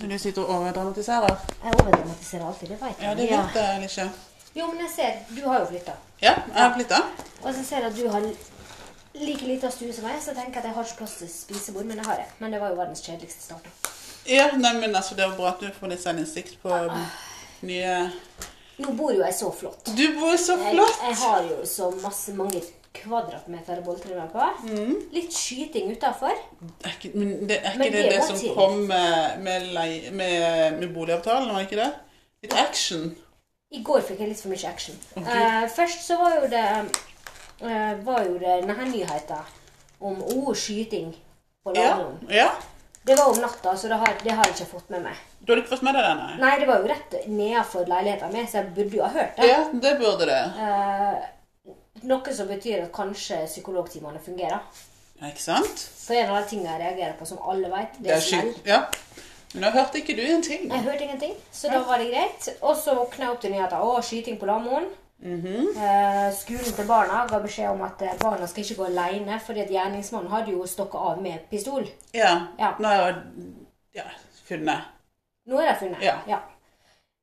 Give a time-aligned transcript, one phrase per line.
[0.00, 1.36] Så du sitter og overdramatiserer?
[1.64, 3.06] Jeg overdramatiserer alltid, det vet jeg.
[3.06, 4.06] Ja, det vet jeg ikke.
[4.54, 5.94] Jo, men jeg ser, du har jo flytta.
[6.22, 6.98] Ja, jeg har flytta.
[7.42, 8.26] Og så ser jeg at du har
[9.24, 11.86] like lita stue som meg, så jeg tenker at jeg har ikke plass til spisebord,
[11.86, 12.26] men det har jeg.
[12.42, 13.68] Men det var jo verdens kjedeligste start.
[14.26, 16.78] Ja, nei, men altså, det var bra at du får litt selvinnsikt på
[17.68, 17.96] nye
[18.82, 19.86] Nå bor jo jeg så flott.
[19.94, 21.02] Du bor så Jeg, flott!
[21.06, 22.64] jeg har jo så masse mange
[22.94, 24.46] kvadratmeter å boltre meg på.
[24.68, 24.94] Mm.
[25.14, 26.38] Litt skyting utafor.
[26.88, 28.54] Ikke, men det, er Men det det det som til.
[28.56, 29.70] kom med, med,
[30.12, 31.90] med, med boligavtalen, var ikke det?
[32.44, 33.10] Litt action.
[33.74, 34.98] I går fikk jeg litt for mye action.
[35.16, 35.24] Okay.
[35.26, 36.64] Uh, først så var jo det
[37.64, 39.52] uh, var jo det denne nyheten
[40.04, 41.10] om oh, skyting
[41.64, 41.96] på Ja.
[42.28, 42.52] Ja.
[43.04, 45.16] Det var om natta, så det har, det har jeg ikke fått med meg.
[45.44, 46.12] Du har ikke fått med deg det?
[46.22, 46.36] nei?
[46.40, 49.48] Nei, det var jo rett nedenfor leiligheten min, så jeg burde jo ha hørt det.
[49.50, 50.38] Ja, det burde det.
[50.64, 51.26] Eh,
[52.02, 54.60] noe som betyr at kanskje psykologtimene fungerer.
[55.20, 55.78] Ja, ikke sant?
[56.06, 58.20] For en av de tingene jeg reagerer på, som alle vet, det Det er er
[58.20, 58.54] smell.
[58.66, 58.80] Ja.
[59.54, 60.68] Men nå hørte ikke du en ting.
[60.72, 62.48] Jeg hørte ingenting, så da var det greit.
[62.62, 63.78] Og så våkna jeg opp til nyheten.
[63.78, 64.88] Å, skyting på Lamoen.
[65.24, 65.68] Mhm.
[65.78, 69.60] Eh, skolen til barna ga beskjed om at eh, barna skal ikke gå alene, fordi
[69.62, 71.86] at gjerningsmannen hadde jo stokka av med pistol.
[72.12, 72.48] Ja.
[72.58, 72.74] Ja.
[72.78, 73.22] Nå har jeg
[73.94, 74.02] ja,
[74.44, 74.90] funnet.
[75.46, 76.02] Nå er de funnet.
[76.02, 76.40] Ja.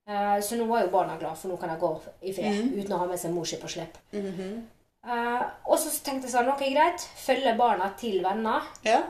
[0.08, 1.92] Eh, så nå var jo barna glad, for nå kan jeg gå
[2.24, 2.80] i fred Mhm.
[2.80, 3.98] uten å ha med seg mor si på slep.
[5.04, 8.68] Eh, og så tenkte jeg sånn, ok, greit, følge barna til venner.
[8.86, 9.02] Ja.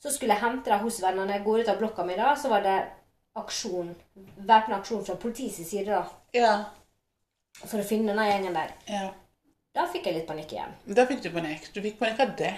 [0.00, 1.32] Så skulle jeg hente dem hos vennene.
[1.38, 2.76] Jeg går ut av blokka mi, da, så var det
[3.40, 3.94] aksjon,
[4.48, 6.02] væpna aksjon fra politiets side da,
[6.34, 6.64] Ja.
[7.64, 8.72] for å finne denne gjengen der.
[8.88, 9.10] ja.
[9.72, 10.72] Da fikk jeg litt panikk igjen.
[10.96, 11.68] Da fikk du panikk.
[11.72, 12.54] Du fikk panikk av det.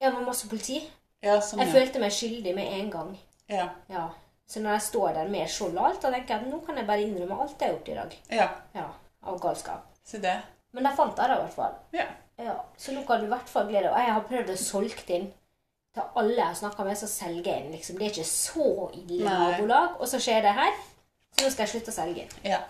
[0.00, 0.80] Det var masse politi.
[1.22, 1.72] Ja, sånn, Jeg ja.
[1.74, 3.18] følte meg skyldig med en gang.
[3.48, 3.68] Ja.
[3.88, 4.08] Ja.
[4.48, 6.76] Så når jeg står der med skjold og alt, da tenker jeg at nå kan
[6.76, 8.16] jeg bare innrømme alt jeg har gjort i dag.
[8.30, 8.48] ja.
[8.74, 8.88] Ja,
[9.22, 9.86] Av galskap.
[10.04, 10.40] Så det.
[10.76, 11.76] Men jeg fant det i hvert fall.
[11.96, 12.06] Ja.
[12.40, 14.06] Ja, Så nå kan du i hvert fall glede deg.
[14.06, 15.26] Jeg har prøvd å solge inn
[15.94, 17.72] til alle jeg har snakka med, så selger jeg inn.
[17.74, 17.98] Liksom.
[17.98, 19.98] Det er ikke så ille nabolag.
[20.00, 20.78] Og så skjer det her.
[21.34, 22.36] Så nå skal jeg slutte å selge inn.
[22.46, 22.62] Ja.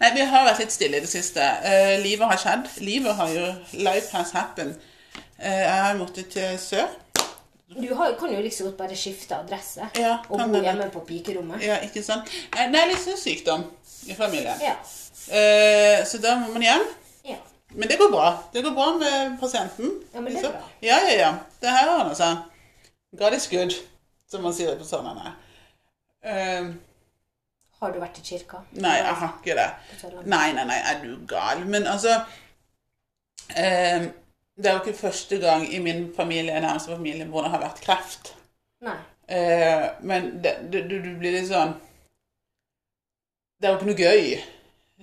[0.00, 1.44] Nei, vi har vært litt stille i det siste.
[1.64, 2.68] Uh, livet har skjedd.
[2.82, 3.46] Livet har jo
[3.84, 4.80] Life has happened.
[5.38, 6.90] Uh, jeg har måttet til sør.
[7.74, 11.62] Du har, kan jo liksom godt bare skifte adresse Ja, og bo hjemme på pikerommet.
[11.64, 12.28] Ja, ikke sant?
[12.54, 13.64] Nei, det er litt sånn sykdom
[14.08, 14.60] i familien.
[14.62, 14.76] Ja.
[15.28, 16.84] Uh, så da må man hjem.
[17.74, 18.28] Men det går bra.
[18.52, 19.92] Det går bra med pasienten.
[20.14, 20.68] Ja, men det er bra.
[20.84, 21.30] Ja, ja, ja.
[21.60, 22.44] Det her ordner seg.
[23.18, 23.74] God is good,
[24.30, 25.34] som man sier på Sørlandet.
[26.24, 26.74] Uh,
[27.80, 28.62] Har du vært i kirka?
[28.80, 29.66] nei, jeg har ikke det.
[30.24, 31.64] Nei, nei, nei, er du gal?
[31.68, 32.14] Men altså
[33.56, 34.06] eh,
[34.56, 37.82] Det er jo ikke første gang i min familie, nærmeste familie, hvor det har vært
[37.84, 38.32] kreft.
[38.86, 38.96] Nei.
[39.28, 41.70] Eh, men det, du, du, du blir litt sånn
[43.56, 44.34] Det er jo ikke noe gøy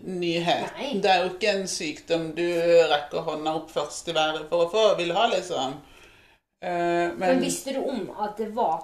[0.03, 0.71] nyhet.
[0.77, 0.91] Nei.
[1.03, 2.45] Det er jo ikke en sykdom du
[2.91, 5.77] rekker hånda opp først i været for å få, vil ha, liksom.
[6.61, 8.83] Uh, men, Men visste du om at det var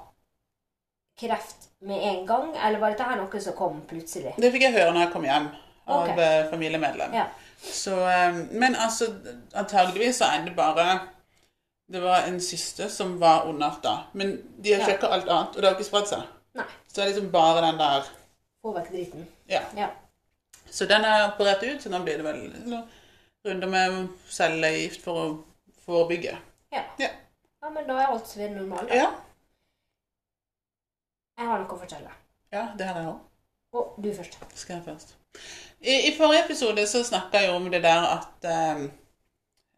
[1.19, 4.33] kreft med en gang, eller var dette her noe som kom plutselig?
[4.37, 5.47] det fikk jeg høre når jeg kom hjem
[5.87, 6.17] av Ok.
[6.19, 7.13] eh, familiemedlem.
[7.15, 7.27] Ja.
[7.63, 9.07] Så, eh, men altså,
[9.55, 10.99] antageligvis så er det bare
[11.89, 13.93] Det var en syster som var ondarta.
[14.13, 14.97] Men de har Ja.
[15.07, 16.23] alt annet, og det har ikke spredd seg.
[16.53, 16.65] Nei.
[16.87, 18.09] Så det er liksom bare den der
[18.61, 19.27] Få vekk driten.
[19.47, 19.61] Ja.
[19.77, 19.87] Ja.
[20.77, 22.83] Så den er operert ut, så nå blir det vel noen
[23.47, 23.95] runder med
[24.29, 25.27] cellegift for å
[25.87, 26.35] forebygge.
[26.75, 26.83] Ja.
[27.01, 27.09] Ja.
[27.63, 28.91] ja, men da er alt ved normalt.
[28.93, 29.07] Ja,
[31.37, 32.11] Jeg har noe å fortelle.
[32.53, 33.17] ja det har jeg òg.
[33.77, 34.37] Og du først.
[34.57, 35.15] Skal jeg først.
[35.81, 38.85] I, I forrige episode så snakka jeg om det der at eh,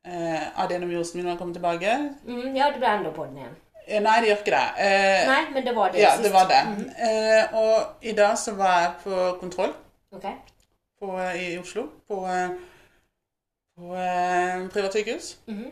[0.08, 1.96] eh, adenomyosen min har kommet tilbake.
[2.28, 3.58] Mm, ja, det ble enda på den igjen.
[3.88, 4.68] Eh, Nei, det gjør ikke det.
[4.86, 6.24] Eh, Nei, men det var det ja, sist.
[6.28, 6.62] det var det.
[6.70, 6.88] Mhm.
[7.10, 9.76] Eh, og i dag så var jeg på kontroll
[10.16, 10.26] Ok.
[11.00, 11.88] På, i Oslo.
[12.08, 12.50] På, eh,
[13.76, 15.38] på eh, privat sykehus.
[15.46, 15.72] Mhm.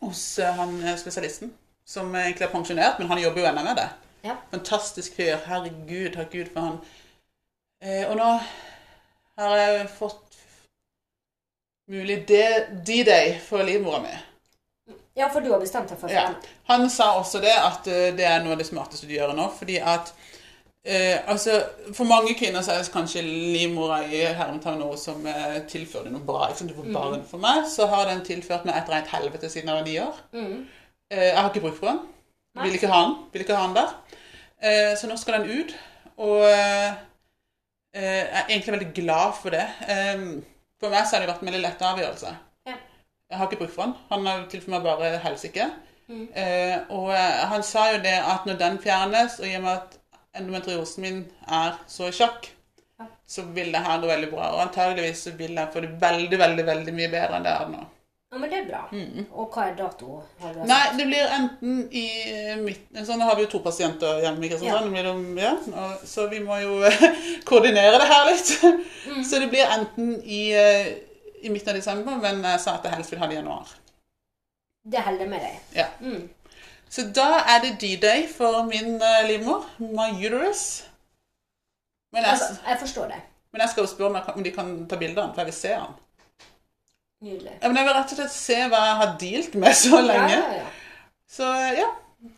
[0.00, 1.54] Hos eh, han eh, spesialisten.
[1.86, 3.88] Som egentlig er pensjonert, men han jobber jo ennå med det.
[4.24, 4.36] Ja.
[4.50, 5.36] Fantastisk fyr.
[5.46, 6.78] Herregud, takk Gud for han.
[7.84, 8.28] Eh, og nå
[9.36, 10.38] har jeg fått
[11.90, 14.14] mulig D-day for livmora mi.
[15.14, 16.30] Ja, for du har bestemt deg for Ja.
[16.70, 19.50] Han sa også det, at eh, det er noe av det smarteste du gjør nå.
[19.58, 20.14] Fordi at
[20.84, 21.58] eh, altså,
[21.92, 26.24] For mange kvinner så er det kanskje livmora i hermetegn noe som eh, tilfører noe
[26.26, 26.48] bra.
[26.48, 26.72] Ikke sant?
[26.72, 27.24] Du får barn.
[27.30, 30.20] For meg så har den tilført meg et rent helvete siden jeg var ni år.
[30.36, 30.58] Mhm.
[31.10, 32.02] Eh, jeg har ikke bruk for den.
[32.62, 33.16] Vil ikke ha den.
[33.32, 33.94] Vil ikke ha den der.
[34.62, 35.74] Eh, så nå skal den ut.
[36.16, 36.92] Og eh,
[37.94, 39.66] eh, jeg er egentlig veldig glad for det.
[40.80, 42.36] For meg så har det vært en veldig lett avgjørelse.
[42.68, 42.76] Ja.
[43.30, 43.96] Jeg har ikke bruk for den.
[44.12, 45.66] Han har tilført meg bare helsike.
[46.06, 46.24] Mhm.
[46.36, 49.98] Eh, og han sa jo det at når den fjernes, og i og med at
[50.34, 52.50] endometriosen min er så i sjakk,
[53.00, 53.06] Ja.
[53.26, 54.52] så vil det her gå veldig bra.
[54.54, 57.68] Og antageligvis så vil jeg få det veldig, veldig veldig mye bedre enn det er
[57.72, 57.84] nå.
[58.34, 58.80] Ja, men det er bra.
[59.38, 60.22] Og hva er dato?
[60.66, 62.04] Nei, det blir enten i
[62.58, 64.70] midten sånn, har vi jo to pasienter hjemme ikke sant?
[64.70, 64.80] Ja.
[64.82, 65.52] det Ja,
[65.84, 66.98] og- så vi må jo eh,
[67.44, 68.50] koordinere det her litt.
[69.06, 69.22] Mm.
[69.24, 70.94] Så det blir enten i, eh,
[71.42, 73.68] i midten av desember, men jeg sa at jeg helst vil ha det i januar.
[74.84, 75.60] Det holder med deg.
[75.76, 75.86] Ja.
[76.00, 76.28] Mm.
[76.94, 79.64] Så da er det D-day for min uh, livmor.
[79.82, 80.62] My uterus.
[82.14, 83.20] Men jeg, Altså, jeg forstår det.
[83.52, 85.56] men jeg skal jo spørre om, de kan ta bilde av den, for jeg vil
[85.58, 85.96] se den.
[87.24, 87.58] Nydelig.
[87.62, 90.30] Ja, men jeg vil rett og slett se hva jeg har dealt med så lenge.
[90.36, 90.66] Ja, ja, ja.
[91.34, 91.48] Så
[91.80, 91.88] ja,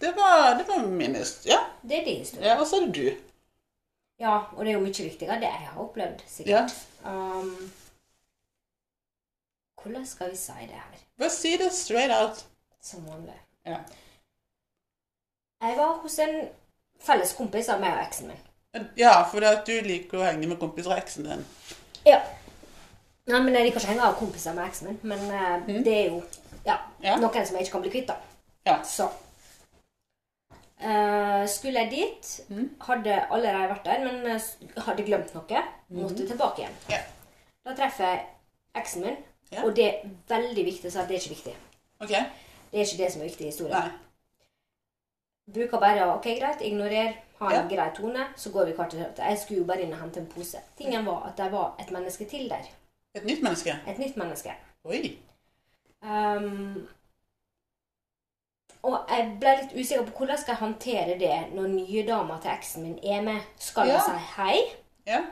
[0.00, 1.52] det var, det var min historie.
[1.56, 2.46] Ja, Det er din historie.
[2.48, 3.08] ja og så er det du.
[4.20, 6.72] Ja, og det er jo mye viktigere det jeg har opplevd, sikkert.
[7.04, 7.50] Um,
[9.82, 11.04] hvordan skal vi si det her?
[11.18, 12.46] Bare si det straight out.
[12.82, 13.36] Som vanlig.
[13.66, 13.82] Ja.
[15.62, 16.34] Jeg var hos en
[17.06, 18.88] felles kompis av meg og eksen min.
[18.98, 21.44] Ja, for du liker å henge med kompiser av eksen din.
[22.06, 22.18] Ja.
[23.26, 25.94] Nei, men Jeg liker ikke å henge av kompiser med eksen min, men eh, det
[25.94, 26.22] er jo
[26.66, 27.16] ja, Ja.
[27.16, 28.08] noen som jeg ikke kan bli kvitt.
[28.08, 28.16] da.
[28.66, 28.82] Ja.
[28.84, 29.08] Så
[30.76, 32.40] Uh, skulle jeg dit.
[32.84, 34.48] Hadde allerede vært der, men eh,
[34.84, 35.62] hadde glemt noe.
[35.88, 36.74] Måtte tilbake igjen.
[36.92, 36.98] Ja.
[37.64, 38.26] Da treffer jeg
[38.76, 39.16] eksen min,
[39.52, 39.62] Ja.
[39.64, 41.54] og det er veldig viktig å si at det er ikke viktig.
[42.04, 42.20] Okay.
[42.70, 43.72] Det er ikke det som er viktig i historien.
[43.88, 44.05] Nei.
[45.54, 47.76] Bruker bare ok, greit, ignorer, ha en Ja.
[47.76, 49.14] grei tone, så går vi hvert til høyre.
[49.28, 50.58] Jeg skulle jo bare inn og hente en pose.
[50.76, 52.64] Tingen var at det var et menneske til der.
[53.14, 53.70] Et nytt menneske?
[53.88, 54.54] Et nytt menneske.
[54.84, 55.18] Oi.
[56.02, 56.88] Um,
[58.82, 62.50] og jeg ble litt usikker på hvordan skal jeg håndtere det når nye dama til
[62.50, 63.40] eksen min er med.
[63.58, 64.04] Skal jeg Ja.
[64.04, 64.58] si hei?
[65.06, 65.22] Ja.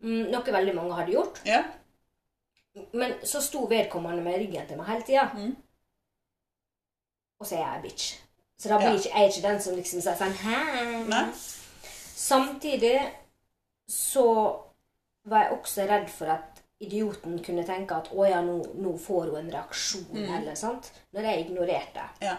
[0.00, 1.42] Mm, noe veldig mange hadde gjort.
[1.46, 1.62] Ja.
[2.92, 5.30] Men så sto vedkommende med ryggen til meg hele tida.
[5.34, 5.56] Mm.
[7.40, 8.20] Og så er jeg bitch.
[8.62, 8.94] Så da blir Ja.
[8.94, 11.04] ikke, jeg ikke den som liksom sier sånn Hei.
[11.10, 11.24] Nei.
[12.14, 12.98] Samtidig
[13.90, 14.26] så
[15.26, 19.32] var jeg også redd for at idioten kunne tenke at å ja, nå, nå får
[19.32, 20.92] hun en reaksjon, eller sant.
[21.12, 22.06] Når jeg ignorerte.
[22.22, 22.36] Ja.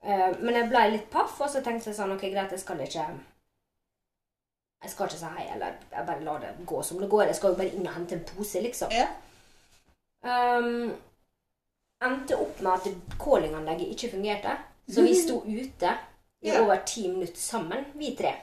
[0.00, 2.80] Uh, men jeg ble litt paff, og så tenkte jeg sånn Ok, greit, jeg skal
[2.80, 3.04] ikke
[4.80, 7.26] Jeg skal ikke si hei, eller jeg bare lar det gå som det går.
[7.28, 8.96] Jeg skal jo bare inn og hente en pose, liksom.
[8.96, 9.10] Ja.
[10.24, 10.94] Um,
[12.00, 14.56] endte opp med at callinganlegget ikke fungerte.
[14.94, 15.96] Så vi sto ute
[16.42, 16.62] i Ja.
[16.62, 18.34] over ti minutter sammen, vi tre.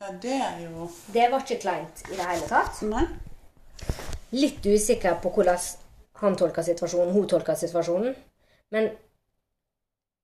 [0.00, 2.82] Ja, det er jo Det var ikke kleint i det hele tatt.
[2.82, 3.06] Nei.
[4.32, 5.58] Litt usikker på hvordan
[6.20, 8.14] han tolka situasjonen, hun tolka situasjonen.
[8.70, 8.90] Men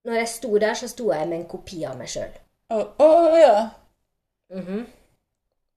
[0.05, 2.33] når jeg sto der, så sto jeg med en kopi av meg sjøl.
[2.71, 3.71] Å ja.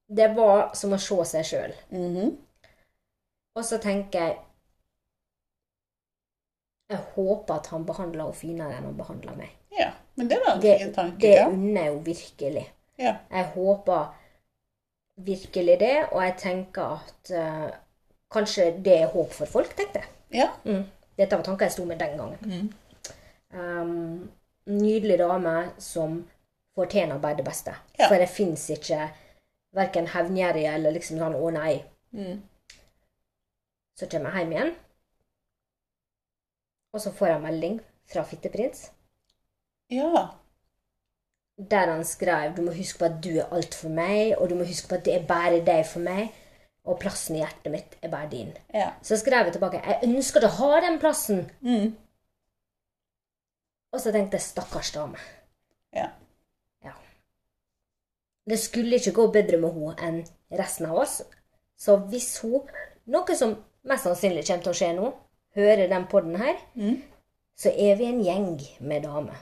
[0.08, 1.74] Det var som å se seg sjøl.
[1.92, 2.38] Mhm.
[3.56, 4.38] Og så tenker jeg
[6.90, 9.50] Jeg håper at han behandler henne finere enn han behandler meg.
[10.16, 11.20] Men det var en Det, fin tanke.
[11.22, 11.48] det ja.
[11.50, 12.66] unner jeg henne virkelig.
[12.98, 13.16] Ja.
[13.32, 14.06] Jeg håper
[15.16, 17.70] virkelig det, og jeg tenker at uh,
[18.32, 20.08] kanskje det er håp for folk, tenkte jeg.
[20.32, 20.48] Ja.
[20.64, 20.86] Mm.
[21.18, 22.74] Dette var tanker jeg sto med den gangen.
[23.54, 24.32] Um,
[24.66, 26.24] nydelig dame som
[26.76, 27.76] fortjener bare det beste.
[28.00, 28.08] Ja.
[28.10, 29.10] For det fins ikke
[29.76, 31.84] verken hevngjerrige eller liksom sånn 'å nei'.
[32.12, 32.42] Mm.
[33.96, 34.76] Så kommer jeg hjem igjen,
[36.94, 37.80] og så får jeg melding
[38.12, 38.92] fra Fitteprins.
[39.92, 40.28] Ja.
[41.58, 44.56] der han skrev du må huske på at du er alt for meg, og du
[44.60, 46.34] må huske på at det er bare deg for meg,
[46.84, 48.50] og plassen i hjertet mitt er bare din.
[48.74, 48.90] Ja.
[49.02, 51.46] Så skrev jeg tilbake jeg ønsker å ha den plassen.
[51.62, 51.96] Mm.
[53.96, 55.18] Og så tenkte jeg stakkars dame.
[55.96, 56.10] Ja.
[56.84, 56.92] Ja.
[58.50, 61.22] Det skulle ikke gå bedre med henne enn resten av oss.
[61.80, 62.68] Så hvis hun,
[63.12, 63.56] noe som
[63.88, 65.10] mest sannsynlig kommer til å skje nå,
[65.56, 67.02] hører den podden her, Mm.
[67.56, 69.40] så er vi en gjeng med damer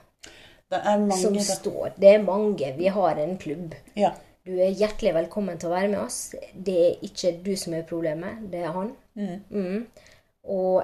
[0.72, 1.44] Det er mange som det.
[1.48, 1.94] står.
[1.98, 2.72] Det er mange.
[2.78, 3.76] Vi har en klubb.
[4.00, 4.14] Ja.
[4.44, 6.36] Du er hjertelig velkommen til å være med oss.
[6.54, 8.90] Det er ikke du som er problemet, det er han.
[9.16, 9.38] Mm.
[9.50, 9.86] Mm.
[10.52, 10.84] Og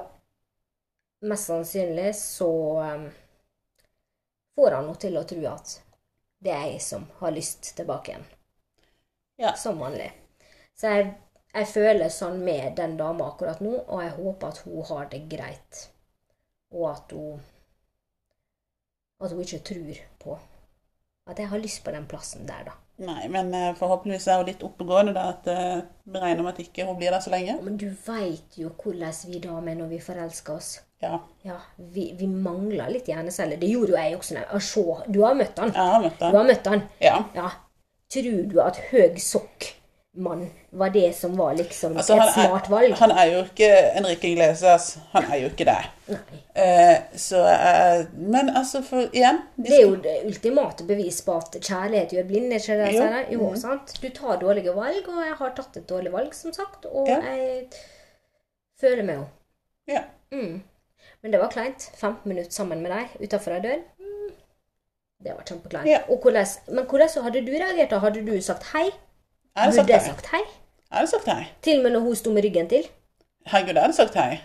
[1.27, 3.09] mest sannsynlig så um,
[4.55, 5.75] får han henne til å tro at
[6.39, 8.27] det er jeg som har lyst tilbake igjen.
[9.39, 9.53] Ja.
[9.59, 10.07] Som vanlig.
[10.79, 11.11] Så jeg,
[11.51, 15.25] jeg føler sånn med den dama akkurat nå, og jeg håper at hun har det
[15.31, 15.85] greit.
[16.71, 17.43] Og at hun
[19.19, 20.39] At hun ikke tror på
[21.29, 22.75] at jeg har lyst på den plassen der, da.
[23.05, 26.61] Nei, men eh, forhåpentligvis er hun litt oppegående, da, at eh, vi regner med at
[26.63, 27.55] ikke hun blir der så lenge.
[27.63, 30.71] Men du veit jo hvordan vi damer er når vi forelsker oss.
[30.99, 31.21] Ja.
[31.47, 33.59] Ja, vi, vi mangler litt hjerneceller.
[33.61, 34.41] Det gjorde jo jeg også.
[34.41, 35.71] Å, se, du har møtt han.
[35.75, 36.83] Jeg har møtt Du har møtt han.
[37.03, 37.15] Ja.
[37.37, 37.51] Ja.
[38.11, 39.21] Tror du at høg
[40.15, 42.93] sokk-mann var det som var liksom Altså, et smart er, valg?
[42.99, 44.97] han er jo ikke Enrique Iglesias.
[45.11, 46.17] Han er jo ikke det.
[46.55, 51.55] Eh, så eh, Men altså, for igjen Det er jo det ultimate bevis på at
[51.61, 52.53] kjærlighet gjør blind.
[52.53, 53.03] Ikke det, Jo.
[53.31, 53.49] jo.
[53.49, 53.55] mm.
[53.57, 53.93] sant?
[54.01, 56.85] Du tar dårlige valg, og jeg har tatt et dårlig valg, som sagt.
[56.85, 57.19] Og Ja.
[57.21, 57.67] jeg
[58.79, 59.27] føler med henne.
[59.87, 60.03] Ja.
[60.31, 60.61] Mm.
[61.21, 61.91] Men det var kleint.
[61.95, 63.79] 15 minutter sammen med deg utafor ei dør.
[63.99, 64.33] Mm,
[65.23, 65.87] Det var kjempekleint.
[65.87, 65.99] Ja.
[66.71, 67.89] Men hvordan hadde du reagert?
[67.91, 67.99] da?
[67.99, 68.89] Hadde du sagt hei?
[69.59, 70.39] Jeg hadde Burde jeg sagt hei?
[70.89, 71.41] Jeg hadde sagt hei.
[71.61, 72.85] Til og med når hun sto med ryggen til?
[73.51, 74.39] Herregud, jeg hadde sagt hei.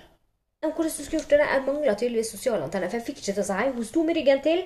[0.64, 1.46] Ja, hvordan du skulle gjort det?
[1.52, 3.68] Jeg mangla tydeligvis sosiale antenner, for jeg fikk ikke til å si hei.
[3.76, 4.62] Hun sto med ryggen til,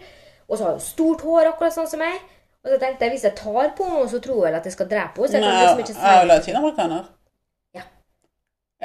[0.48, 2.16] og så har hun stort hår, akkurat sånn som meg.
[2.64, 4.76] Og så tenkte jeg hvis jeg tar på henne, så tror hun vel at jeg
[4.76, 5.28] skal drepe henne.
[5.28, 7.08] Så jeg kan liksom ikke jeg er jo latinamerikaner.
[7.76, 7.84] Ja.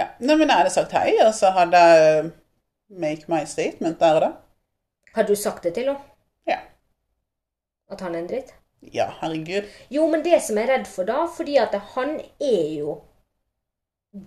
[0.01, 0.07] Ja.
[0.19, 2.31] Nei, men jeg hadde sagt hei, og så hadde jeg
[3.05, 4.33] make my statement der og da.
[5.15, 5.99] Hadde du sagt det til henne?
[6.49, 6.59] Ja.
[7.93, 8.53] At han er en dritt?
[8.91, 9.69] Ja, herregud.
[9.93, 12.99] Jo, men det som jeg er redd for da, fordi at han er jo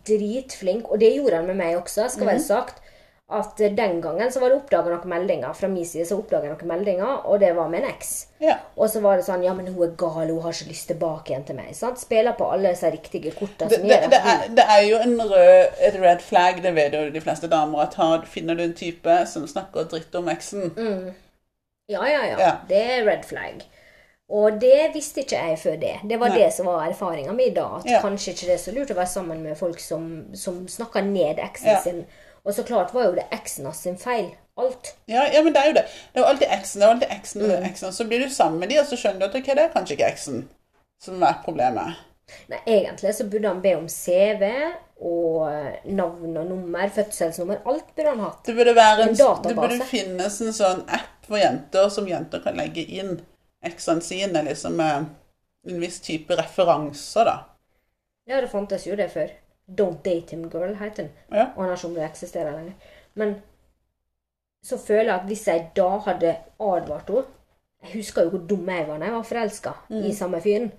[0.06, 2.80] dritflink, og det gjorde han med meg også, skal være sagt,
[3.26, 7.24] at den gangen så var det oppdaga noen meldinger fra min side, så noen meldinger,
[7.26, 8.12] og det var med en eks.
[8.42, 8.54] Ja.
[8.78, 11.32] Og så var det sånn Ja, men hun er gal, hun har ikke lyst tilbake
[11.32, 11.72] igjen til meg.
[11.74, 11.98] sant?
[11.98, 15.78] Spiller på alle disse riktige korta Det, det, det, er, det er jo en rød,
[15.88, 19.18] et red flag, det vet jo de fleste damer, at har, finner du en type
[19.26, 20.70] som snakker dritt om eksen
[21.90, 22.38] Ja, ja, ja.
[22.38, 22.54] Ja.
[22.66, 23.66] Det er red flag.
[24.28, 25.92] Og det visste ikke jeg før det.
[26.10, 26.38] Det var Nei.
[26.38, 27.66] det som var erfaringa mi da.
[27.78, 28.00] At Ja.
[28.02, 31.38] kanskje ikke det er så lurt å være sammen med folk som, som snakker ned
[31.38, 31.80] eksen Ja.
[31.82, 32.06] sin.
[32.44, 34.32] Og så klart var jo det eksen hans sin feil.
[34.58, 34.94] Alt.
[35.06, 35.84] Ja, ja, men det er jo det.
[36.14, 36.80] Det er jo alltid eksen.
[36.80, 37.64] det er alltid eksen, Mm.
[37.70, 37.92] eksen.
[37.92, 39.96] Så blir du sammen med de, og så skjønner du at ok, det er kanskje
[39.96, 40.48] ikke eksen
[41.00, 41.94] som er problemet.
[42.48, 45.50] Nei, egentlig så burde han be om CV og
[45.84, 47.58] navn og nummer, fødselsnummer.
[47.66, 48.44] Alt burde han hatt.
[48.46, 52.56] Det burde en, En det burde finnes en sånn app for jenter som jenter kan
[52.56, 53.20] legge inn
[53.66, 55.08] eksene sine, liksom en
[55.80, 57.36] viss type referanser, da.
[58.26, 59.30] Ja, det fantes jo det før.
[59.66, 61.10] Don't date him girl, het den.
[61.30, 61.50] Ja.
[61.54, 62.74] Og han har ikke om det eksisterer lenger.
[63.14, 63.36] Men
[64.66, 67.24] så føler jeg at hvis jeg da hadde advart henne
[67.82, 69.72] Jeg husker jo hvor dum jeg var da jeg var forelska
[70.08, 70.72] i samme fyren.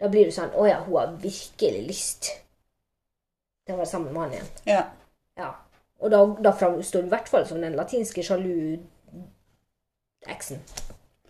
[0.00, 2.22] Da blir du sånn Å ja, hun har virkelig lyst
[3.64, 4.50] til å være sammen med han igjen.
[4.68, 4.82] Ja.
[5.40, 5.50] Ja.
[6.04, 8.82] Og da, da framstår du i hvert fall som den latinske sjalu-eksen.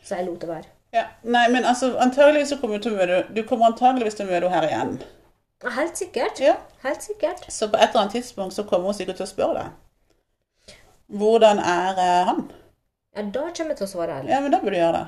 [0.02, 0.68] Så jeg lot det være.
[0.94, 1.04] Ja.
[1.22, 4.30] Nei, men altså, antageligvis så kommer du til å møte Du kommer antageligvis til å
[4.30, 4.96] møte henne her igjen.
[5.78, 6.40] Helt sikkert.
[6.40, 6.56] Ja.
[6.84, 7.46] Helt sikkert.
[7.52, 10.78] Så på et eller annet tidspunkt så kommer hun sikkert til å spørre deg.
[11.20, 12.42] Hvordan er eh, han?
[13.16, 14.32] Ja, da kommer jeg til å svare ærlig.
[14.32, 15.06] Ja, men da burde du gjøre det.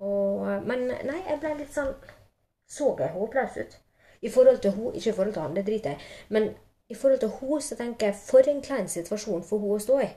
[0.00, 1.90] Og, men nei, jeg ble litt sånn
[2.70, 3.74] Så jeg håpløs ut?
[4.24, 6.08] I forhold til hun, Ikke i forhold til han, det driter jeg.
[6.28, 6.50] Men
[6.90, 10.00] i forhold til hun, så tenker jeg for en klein situasjon for hun å stå
[10.04, 10.08] i.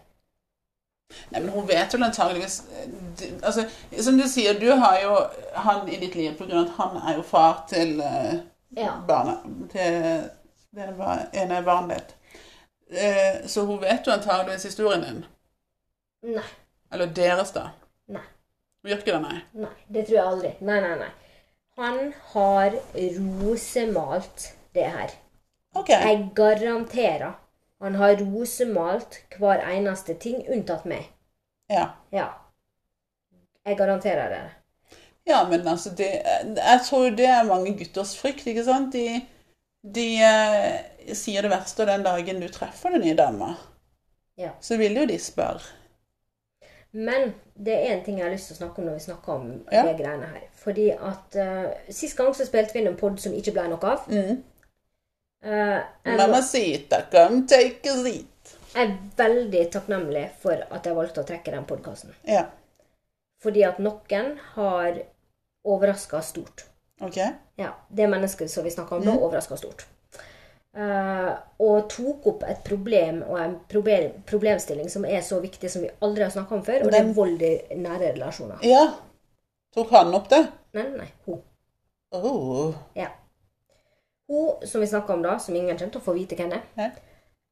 [1.32, 3.66] Nei, men hun vet vel antageligvis eh, altså,
[4.02, 5.18] Som du sier, du har jo
[5.66, 8.34] han i ditt liv av at han er jo far til uh,
[8.78, 8.96] Ja.
[9.08, 9.38] barna.
[9.72, 10.30] Til
[10.74, 10.90] det
[11.38, 12.16] ene barnet ditt.
[12.94, 15.26] Uh, så hun vet jo antageligvis historien din.
[16.34, 16.46] Nei.
[16.94, 17.70] Eller deres, da.
[18.14, 18.26] Nei.
[18.84, 19.38] Gjør ikke det, nei?
[19.66, 19.76] Nei.
[19.88, 20.56] Det tror jeg aldri.
[20.62, 21.12] Nei, nei, nei.
[21.80, 22.76] Han har
[23.42, 25.14] rosemalt det her.
[25.74, 25.90] OK.
[25.90, 27.32] Jeg garanterer.
[27.84, 31.10] Han har rosemalt hver eneste ting, unntatt meg.
[31.72, 31.90] Ja.
[32.16, 32.30] Ja.
[33.68, 34.44] Jeg garanterer det.
[35.28, 36.10] Ja, men altså det,
[36.58, 38.96] Jeg tror det er mange gutters frykt, ikke sant?
[38.96, 39.22] De,
[39.96, 43.54] de eh, sier det verste den dagen du treffer den nye dama.
[44.40, 44.52] Ja.
[44.62, 45.64] Så vil jo de spørre.
[46.94, 49.34] Men det er en ting jeg har lyst til å snakke om når vi snakker
[49.34, 49.84] om Ja.
[49.88, 50.44] det greiene her.
[50.64, 53.94] Fordi at uh, Sist gang så spilte vi inn en pod som ikke ble noe
[53.96, 54.04] av.
[54.12, 54.44] Mm.
[55.44, 55.80] Eh,
[56.18, 58.54] Mamacita, come take a seat.
[58.74, 62.14] jeg er veldig takknemlig for at jeg valgte å trekke den podkasten.
[62.28, 62.46] Ja.
[63.44, 65.02] Fordi at noen har
[65.66, 66.64] overraska stort.
[67.02, 67.18] OK?
[67.60, 69.86] Ja, Det mennesket som vi snakka om da, overraska stort.
[70.74, 75.84] Eh, og tok opp et problem og en problem, problemstilling som er så viktig som
[75.84, 78.58] vi aldri har snakka om før, og det er Den- vold i nære relasjoner.
[78.64, 78.94] Ja.
[79.76, 80.48] Tok han opp det?
[80.74, 81.08] Nei, nei.
[81.26, 81.42] Hun.
[82.14, 82.74] Oh.
[82.96, 83.08] Ja.
[84.34, 86.62] Hun som vi snakka om da, som ingen kommer til å få vite hvem er,
[86.80, 86.90] Nei.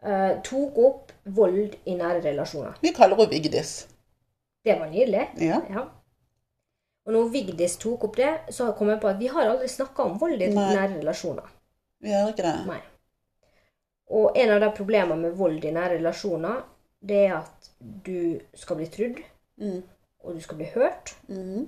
[0.03, 2.77] eh, tok opp vold i nære relasjoner.
[2.81, 3.73] Vi kaller henne Vigdis.
[4.65, 5.27] Det var nydelig.
[5.41, 5.61] Ja.
[5.69, 5.83] Ja.
[7.05, 10.03] Og når Vigdis tok opp det, så kom jeg på at vi har aldri snakka
[10.05, 10.67] om vold i Nei.
[10.75, 11.47] nære relasjoner.
[12.01, 12.55] Vi gjør ikke det.
[12.67, 12.79] Nei.
[14.11, 16.63] Og en av de problemene med vold i nære relasjoner,
[17.01, 19.21] det er at du skal bli trudd,
[19.61, 19.81] Mm.
[20.23, 21.15] og du skal bli hørt.
[21.29, 21.67] Mm.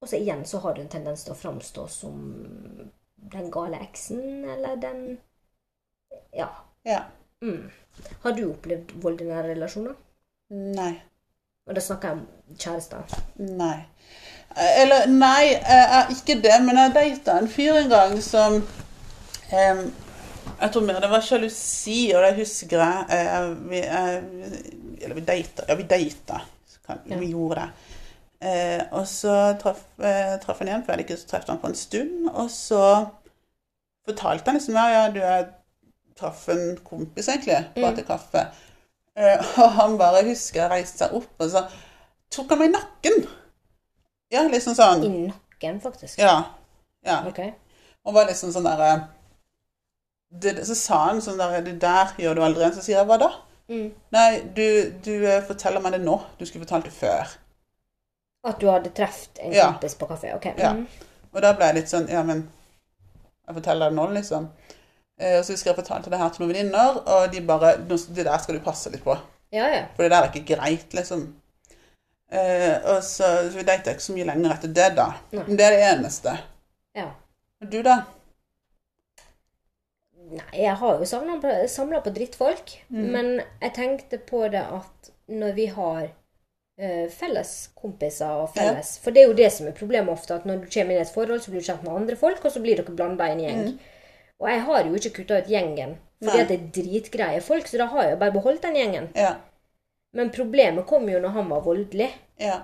[0.00, 2.16] Og så igjen så har du en tendens til å framstå som
[3.16, 5.18] den gale eksen, eller den
[6.34, 6.48] Ja.
[6.84, 7.00] Ja.
[7.42, 7.70] Mm.
[8.22, 9.94] Har du opplevd vold i nære relasjoner?
[10.50, 10.92] Nei.
[11.66, 12.26] Og da snakker jeg om
[12.58, 13.16] kjærester.
[13.38, 13.78] Nei.
[14.56, 18.60] Eh, Eller nei, jeg er ikke det, men jeg data en fyr en gang som
[19.52, 19.80] em,
[20.60, 23.04] Jeg tror mer det var sjalusi, og det husker jeg.
[23.10, 25.64] eh, vi, eh, eller vi data.
[25.68, 26.40] Ja, vi data.
[27.04, 27.68] Vi gjorde det.
[28.40, 31.70] Eh, og så traff, eh, traff han igjen, for jeg hadde ikke truffet han på
[31.70, 32.28] en stund.
[32.34, 32.82] Og så
[34.06, 35.46] fortalte han liksom ja, ja, du jeg
[36.16, 37.92] traff en kompis egentlig bare Mm.
[37.92, 38.46] etter kaffe.
[39.16, 41.64] Eh, og han bare husker jeg reiste seg opp, og så
[42.32, 43.26] tok han meg i nakken.
[44.32, 45.04] Ja, liksom sånn.
[45.06, 46.18] I nakken, faktisk.
[46.18, 46.38] Ja.
[47.06, 47.22] ja.
[47.28, 47.40] Ok.
[48.04, 49.08] Og var liksom sånn derre
[50.66, 52.66] Så sa han sånn der Det der gjør du aldri.
[52.74, 53.28] Så sier jeg hva da?
[53.70, 53.92] Mm.
[54.14, 56.16] Nei, du, du eh, forteller meg det nå.
[56.38, 57.30] Du skulle fortalt det før.
[58.46, 59.66] At du hadde truffet en Ja.
[59.72, 60.34] kompis på kafé.
[60.36, 60.44] Ok.
[60.58, 60.72] Ja.
[60.76, 60.86] Mm.
[61.34, 62.44] Og da ble jeg litt sånn Ja, men
[63.46, 64.48] jeg forteller det nå, liksom.
[65.18, 68.24] Eh, og så husker jeg fortalte det her til noen venninner, og de bare Det
[68.24, 69.16] der skal du passe litt på.
[69.52, 69.82] ja, ja.
[69.96, 71.34] For det der er ikke greit, liksom.
[72.32, 75.06] Eh, og så, så vi data ikke så mye lenger etter det, da.
[75.32, 75.44] Nei.
[75.46, 76.38] Men det er det eneste.
[76.96, 77.10] ja.
[77.62, 78.02] Og du, da?
[80.26, 82.72] Nei, jeg har jo samla på drittfolk.
[82.90, 83.04] Mm.
[83.14, 83.28] Men
[83.62, 86.08] jeg tenkte på det at når vi har
[86.76, 90.58] felles kompiser og felles For det er jo det som er problemet ofte, at når
[90.60, 92.60] du kommer inn i et forhold, så blir du kjent med andre folk, og så
[92.60, 93.62] blir dere blanda i en gjeng.
[94.36, 96.42] Og jeg har jo ikke kutta ut gjengen, fordi Mm.
[96.42, 99.08] At det er dritgreie folk, så da har jeg jo bare beholdt den gjengen.
[99.14, 99.34] Ja.
[100.16, 102.08] Men problemet kom jo når han var voldelig.
[102.40, 102.62] Ja.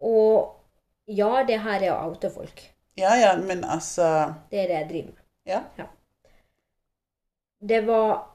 [0.00, 0.54] Og
[1.06, 2.62] ja, det her er å oute folk.
[2.96, 5.22] Ja, ja, men altså Det er det jeg driver med.
[5.44, 5.86] Ja.
[7.60, 8.30] Det var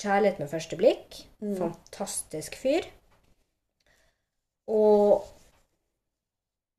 [0.00, 1.22] kjærlighet med første blikk.
[1.40, 1.56] Mm.
[1.56, 2.88] Fantastisk fyr.
[4.68, 5.24] Og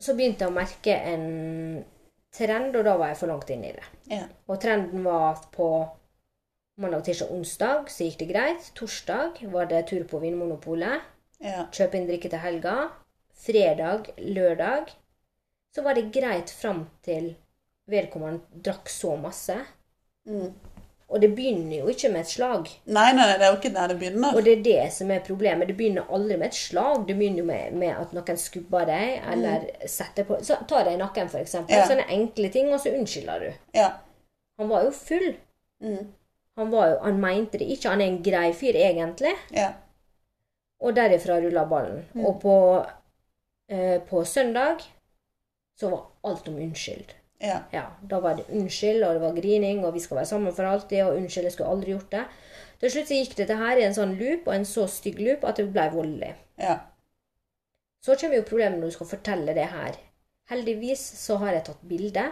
[0.01, 1.25] så begynte jeg å merke en
[2.33, 3.87] trend, og da var jeg for langt inn i det.
[4.11, 4.23] Ja.
[4.49, 5.67] Og trenden var at på
[6.81, 8.71] mandag, tirsdag, onsdag så gikk det greit.
[8.77, 11.05] Torsdag var det tur på Vinmonopolet.
[11.41, 11.67] Ja.
[11.73, 12.75] Kjøpe inn drikke til helga.
[13.41, 14.93] Fredag, lørdag.
[15.71, 17.33] Så var det greit fram til
[17.91, 19.57] vedkommende drakk så masse.
[20.27, 20.51] Mm.
[21.11, 22.69] Og det begynner jo ikke med et slag.
[22.95, 24.35] Nei, nei, det er jo ikke der det begynner.
[24.37, 25.67] Og det er det som er problemet.
[25.67, 27.03] Det begynner aldri med et slag.
[27.07, 30.95] Det begynner jo med, med at noen skubber deg, eller setter på Så tar deg
[30.95, 31.57] i nakken, f.eks.
[31.65, 31.67] Mm.
[31.73, 31.83] Ja.
[31.89, 33.61] Sånne enkle ting, og så unnskylder du.
[33.75, 33.89] Ja.
[34.61, 35.27] Han var jo full.
[35.83, 36.13] Mm.
[36.61, 37.91] Han, var jo, han mente det ikke.
[37.91, 39.35] Han er en grei fyr, egentlig.
[39.55, 39.73] Ja.
[40.81, 42.05] Og derifra rulla ballen.
[42.15, 42.23] Mm.
[42.29, 42.55] Og på,
[43.67, 44.87] eh, på søndag
[45.75, 47.17] så var alt om unnskyld.
[47.41, 47.57] Ja.
[47.73, 50.63] Ja, Da var det unnskyld, og det var grining, og vi skal være sammen for
[50.69, 52.25] alltid, og unnskyld, jeg skulle aldri gjort det.
[52.81, 55.43] Til slutt så gikk dette her i en sånn loop, og en så stygg loop,
[55.49, 56.31] at det ble voldelig.
[56.61, 56.79] Ja.
[58.05, 59.97] Så kommer jo problemet når du skal fortelle det her.
[60.49, 62.23] Heldigvis så har jeg tatt bilde.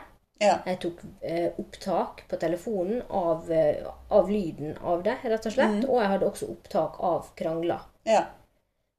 [0.42, 0.56] Ja.
[0.66, 5.84] Jeg tok eh, opptak på telefonen av, eh, av lyden av det, rett og slett.
[5.86, 7.86] Og jeg hadde også opptak av krangler.
[8.06, 8.26] Ja.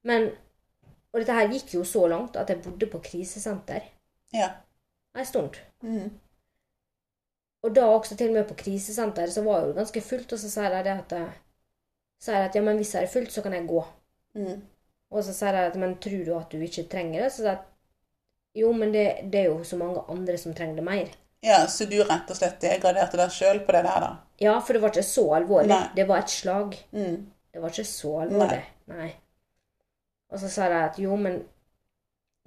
[0.05, 0.31] Men
[1.13, 3.83] Og dette her gikk jo så langt at jeg bodde på krisesenter
[4.33, 4.47] Ja.
[5.17, 5.57] en stund.
[5.83, 6.11] Mm.
[7.63, 10.39] Og da også til og med på krisesenter så var det jo ganske fullt, og
[10.41, 11.17] så sier jeg at
[12.21, 13.83] sier at ja, men hvis det er fullt, så kan jeg gå.
[14.35, 14.63] Mm.
[15.11, 17.33] Og så sier jeg at men tror du at du ikke trenger det?
[17.33, 20.85] Så sier jeg jo, men det, det er jo så mange andre som trenger det
[20.85, 21.11] mer.
[21.43, 24.11] ja, så du rett og slett degraderte deg sjøl på det der, da?
[24.41, 25.71] Ja, for det var ikke så alvorlig.
[25.71, 25.85] Nei.
[25.97, 26.77] Det var et slag.
[26.93, 27.31] Mm.
[27.53, 28.61] Det var ikke så alvorlig.
[28.93, 29.09] Nei.
[30.31, 31.41] Og så sa jeg at jo, men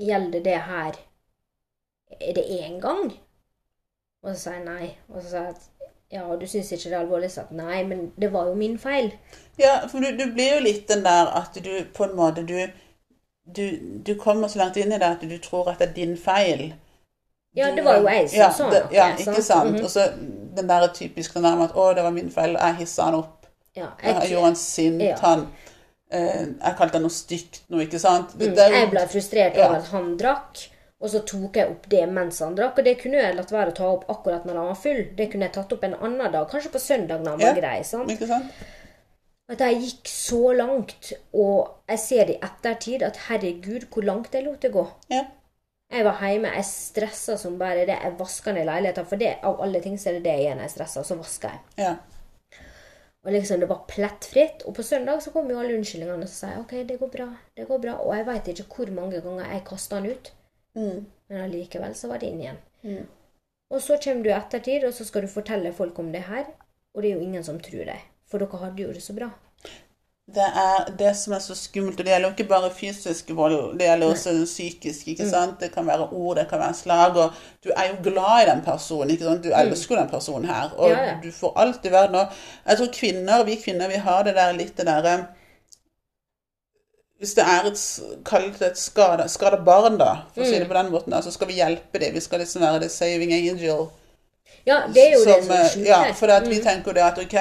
[0.01, 0.99] gjelder det her
[2.19, 3.13] Er det én gang?
[4.23, 4.89] Og så sa jeg nei.
[5.09, 5.69] Og så sa jeg at
[6.13, 7.31] ja, du syns ikke det er alvorlig?
[7.31, 9.11] Så at nei, men det var jo min feil.
[9.59, 12.57] Ja, for du, du blir jo litt den der at du på en måte du,
[13.43, 13.65] du,
[14.05, 16.73] du kommer så langt inn i det at du tror at det er din feil.
[17.55, 19.75] Ja, det var jo jeg som ja, sa noe, Ja, ikke sant?
[19.75, 19.83] Mhm.
[19.85, 20.07] Og så
[20.57, 22.57] den der typiske den der med at 'Å, det var min feil.
[22.57, 23.45] Jeg hissa han opp.
[23.75, 25.01] Ja, Jeg, jeg, gjorde han sint.
[25.01, 25.15] Ja.
[25.21, 25.47] Han
[26.11, 28.33] eh, Jeg kalte han noe stygt noe, ikke sant?
[28.39, 30.63] Det, mm, det jeg ble frustrert over at han drakk,
[31.03, 32.77] og så tok jeg opp det mens han drakk.
[32.79, 35.01] Og det kunne jeg latt være å ta opp akkurat når han var full.
[35.17, 37.59] Det kunne jeg tatt opp en annen dag, kanskje på søndag når han var Ja.
[37.61, 37.83] grei.
[37.83, 38.09] sant?
[38.13, 38.51] Ikke sant?
[39.51, 44.45] At jeg gikk så langt, og jeg ser i ettertid at herregud, hvor langt jeg
[44.45, 44.87] lot det gå.
[45.11, 45.25] Ja.
[45.91, 47.99] Jeg var hjemme, jeg stressa som bare det.
[48.01, 50.71] Jeg vaska ned leiligheten, for det, av alle ting så er det det gjør jeg
[50.71, 51.59] stressa, Så vaska jeg.
[51.77, 51.95] Ja.
[53.25, 54.63] Og liksom det var plettfritt.
[54.67, 57.11] Og på søndag så kom jo alle unnskyldningene, og så sa jeg OK, det går
[57.11, 57.27] bra.
[57.55, 57.93] det går bra.
[58.03, 60.31] Og jeg veit ikke hvor mange ganger jeg kasta den ut,
[60.75, 61.05] Mm.
[61.29, 62.57] men allikevel så var det inn igjen.
[62.83, 63.05] Mm.
[63.73, 66.45] Og så kommer du i ettertid, og så skal du fortelle folk om det her,
[66.93, 68.01] og det er jo ingen som tror deg.
[68.29, 69.29] For dere hadde jo det så bra.
[70.33, 71.99] Det er det som er så skummelt.
[71.99, 75.05] Og det gjelder jo ikke bare fysisk vold, det gjelder også psykisk.
[75.07, 75.11] Mm.
[75.11, 75.59] ikke sant?
[75.59, 77.17] Det kan være ord, det kan være slag.
[77.19, 79.11] Og du er jo glad i den personen.
[79.11, 79.43] ikke sant?
[79.43, 80.71] Du elsker jo den personen her.
[80.77, 80.95] Og Mm.
[80.95, 81.17] Ja, ja.
[81.23, 82.15] du får alt i verden.
[82.15, 82.27] Og
[82.67, 85.27] jeg tror kvinner, vi kvinner, vi har det der litt det derre
[87.23, 90.59] Hvis det er et et skada, skada barn, da, for å si Mm.
[90.59, 92.13] det på den måten, da, så skal vi hjelpe dem.
[92.13, 93.85] Vi skal liksom være the saving angel.
[94.65, 96.63] Ja, det er jo det som eh, er Ja, for at vi Mm.
[96.63, 97.35] tenker jo det at OK,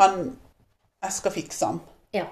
[0.00, 0.36] han
[1.02, 1.80] Jeg skal fikse ham.
[2.14, 2.24] Ja.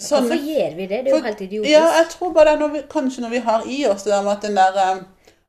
[0.00, 1.04] Sånn- Hvorfor gjør vi det?
[1.04, 1.70] Det er jo helt idiotisk.
[1.70, 4.12] Ja, jeg tror bare det er når vi, kanskje når vi har i oss det
[4.12, 5.02] der med at den der eh,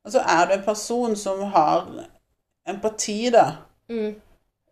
[0.05, 1.87] Altså er du en person som har
[2.67, 3.51] empati, da,
[3.89, 4.15] Mm.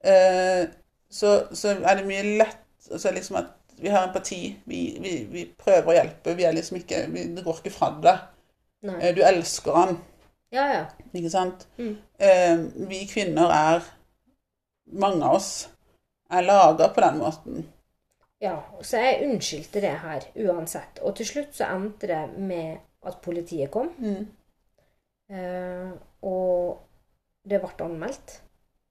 [0.05, 0.67] eh,
[1.11, 2.57] så, så er det mye lett
[2.91, 3.45] altså liksom at
[3.81, 4.39] vi har empati.
[4.65, 6.35] Vi, vi, vi prøver å hjelpe.
[6.37, 8.15] Vi er liksom ikke vi, Det går ikke fra det.
[8.85, 8.97] Nei.
[9.01, 9.97] Eh, Du elsker han,
[10.53, 10.83] Ja, ja.
[11.13, 11.67] ikke sant?
[11.77, 11.95] Mm.
[12.19, 12.57] Eh,
[12.91, 13.87] Vi kvinner er
[14.85, 15.49] Mange av oss
[16.31, 17.63] er laga på den måten.
[18.41, 20.99] Ja, så jeg unnskyldte det her uansett.
[21.01, 23.89] Og til slutt så endte det med at politiet kom.
[23.97, 24.27] Mm.
[25.33, 26.81] Eh, og
[27.49, 28.39] det ble anmeldt.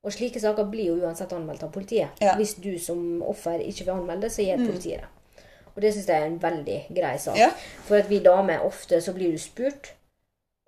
[0.04, 2.08] Og slike saker blir jo uansett anmeldt av politiet.
[2.20, 2.34] Ja.
[2.36, 4.66] Hvis du som offer ikke vil anmelde så gjør Mm.
[4.66, 5.44] politiet det.
[5.76, 7.36] Og det syns jeg er en veldig grei sak.
[7.36, 7.48] Ja.
[7.88, 9.92] For at vi damer ofte så blir du spurt.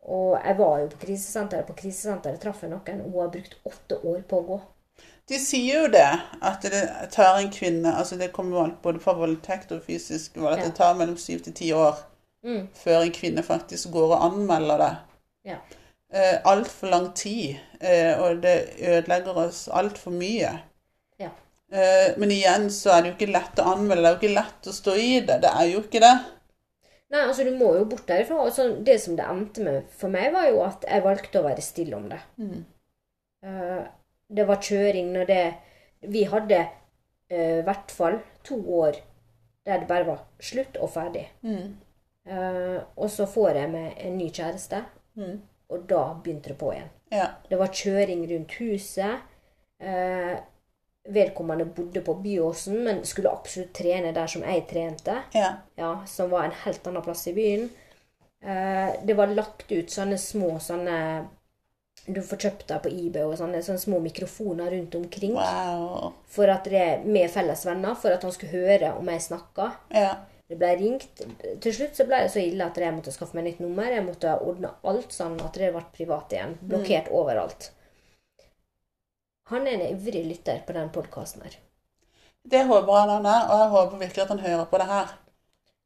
[0.08, 1.66] Og jeg var jo på krisesenteret.
[1.66, 3.00] På krisesenteret traff jeg noen.
[3.12, 4.60] Hun har brukt åtte år på å gå.
[5.28, 9.12] De sier jo det, at det tar en kvinne altså Det kommer an både fra
[9.18, 10.64] voldtekt og fysisk vold, at Ja.
[10.64, 11.96] det tar mellom syv til ti år
[12.44, 12.68] Mm.
[12.74, 14.96] før en kvinne faktisk går og anmelder det.
[15.44, 15.56] Ja.
[16.14, 20.52] Eh, Altfor lang tid, eh, og det ødelegger oss altfor mye.
[21.18, 21.32] Ja.
[21.72, 24.36] Eh, men igjen så er det jo ikke lett å anmelde, det er jo ikke
[24.36, 25.40] lett å stå i det.
[25.42, 26.14] Det er jo ikke det.
[27.10, 28.38] Nei, altså du må jo bort derifra.
[28.42, 31.62] Altså, det som det endte med for meg, var jo at jeg valgte å være
[31.62, 32.18] stille om det.
[32.42, 32.64] Mm.
[33.46, 33.82] Uh,
[34.34, 35.42] det var kjøring når det
[36.10, 36.56] Vi hadde
[37.30, 38.98] i i hvert fall to år
[39.66, 41.24] der det bare var slutt og ferdig.
[41.42, 41.74] Mm.
[42.26, 44.84] Uh, og så får jeg meg en ny kjæreste,
[45.16, 45.40] Mm.
[45.70, 46.92] Og da begynte det på igjen.
[47.10, 47.26] Ja.
[47.48, 49.24] Det var kjøring rundt huset.
[49.82, 50.36] Eh,
[51.06, 55.20] vedkommende bodde på Byåsen, men skulle absolutt trene der som jeg trente.
[55.34, 55.52] ja.
[55.76, 57.68] Ja, som var en helt annen plass i byen.
[58.42, 61.26] Eh, det var lagt ut sånne små sånne
[62.06, 65.32] Du får kjøpt deg på eBay og sånne, sånne små mikrofoner rundt omkring.
[65.34, 66.12] Wow.
[66.30, 69.70] For at det med felles venner, for at han skulle høre om jeg snakka.
[69.90, 70.12] Ja.
[70.48, 71.22] Det ble ringt.
[71.60, 73.88] Til slutt så ble det så ille at jeg måtte skaffe meg nytt nummer.
[73.90, 76.54] Jeg måtte ordne alt sånn at det ble privat igjen.
[76.62, 77.70] Blokkert overalt.
[79.50, 81.56] Han er en ivrig lytter på den podkasten her.
[82.46, 85.14] Det håper han han er, og jeg håper virkelig at han hører på det her.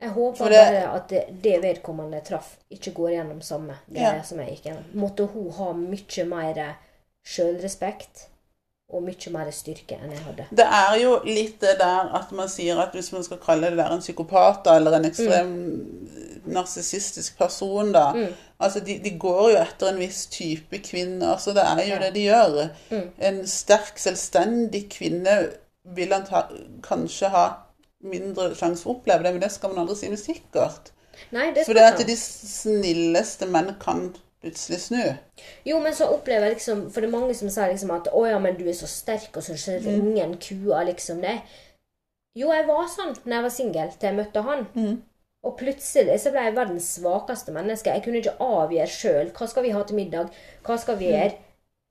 [0.00, 4.22] Jeg håper det- bare at det, det vedkommende traff, ikke går gjennom samme greie Ja.
[4.22, 4.84] som jeg gikk gjennom.
[4.94, 6.76] Måtte hun ha mye mer
[7.24, 8.26] sjølrespekt
[8.92, 10.46] og mye mer styrke enn jeg hadde.
[10.50, 13.78] Det er jo litt det der at man sier at hvis man skal kalle det
[13.78, 15.52] der en psykopat eller en ekstrem
[16.50, 18.32] narsissistisk person, da Mm.
[18.60, 21.98] Altså, de, de går jo etter en viss type kvinner, så det er jo Ja.
[21.98, 22.68] det de gjør.
[22.90, 23.10] Mm.
[23.18, 25.36] En sterk, selvstendig kvinne
[25.84, 26.42] vil anta,
[26.82, 27.46] kanskje ha
[28.02, 30.90] mindre sjanse for å oppleve det, men det skal man aldri si med sikkert.
[31.32, 35.02] Nei, det For det at de snilleste menn kan plutselig snu.
[35.66, 38.26] Jo, men så opplever jeg liksom For det er mange som sier liksom at 'Å
[38.30, 40.38] ja, men du er så sterk, og så ringer Mm.
[40.38, 41.40] kua', liksom det.
[42.36, 44.66] Jo, jeg var sånn når jeg var singel, til jeg møtte han.
[44.74, 45.02] Mm.
[45.42, 47.90] Og plutselig så ble jeg verdens svakeste menneske.
[47.90, 49.30] Jeg kunne ikke avgjøre sjøl.
[49.32, 50.28] Hva skal vi ha til middag?
[50.64, 51.32] Hva skal vi gjøre?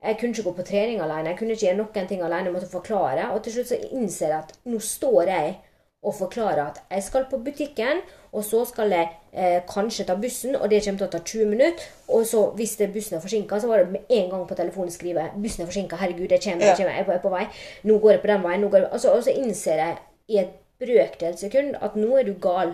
[0.02, 1.28] Jeg kunne ikke gå på trening alene.
[1.28, 2.44] Jeg kunne ikke gjøre noen ting alene.
[2.44, 3.32] Jeg måtte forklare.
[3.34, 5.56] Og til slutt så innser jeg at nå står jeg
[6.02, 8.00] og forklare at jeg skal på butikken,
[8.32, 11.44] og så skal jeg eh, kanskje ta bussen, og det kommer til å ta 20
[11.50, 11.84] minutter.
[12.08, 14.90] Og så hvis det bussen er forsinka, så var det med en gang på telefonen
[14.90, 15.96] skrive 'Bussen er forsinka.
[15.96, 17.46] Herregud, jeg kommer, jeg kommer, jeg er på, jeg er på vei.
[17.84, 19.96] Nå går jeg på den veien.' Altså, og så innser jeg
[20.28, 22.72] i et brøkdels sekund at nå er du gal.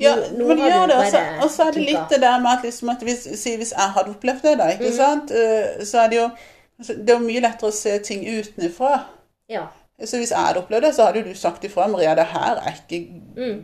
[0.00, 0.96] Ja, Nå- men gjør det.
[1.42, 4.10] Og så- er det litt det der med at, liksom, at hvis, hvis jeg hadde
[4.10, 6.30] opplevd det, da, ikke sant, Eh, så er det jo
[6.78, 9.04] Det er mye lettere å se ting utenfra.
[9.48, 9.66] Ja.
[10.06, 12.60] Så hvis jeg hadde opplevd det, så hadde jo du sagt ifra, Maria, det her
[12.62, 13.00] er ikke,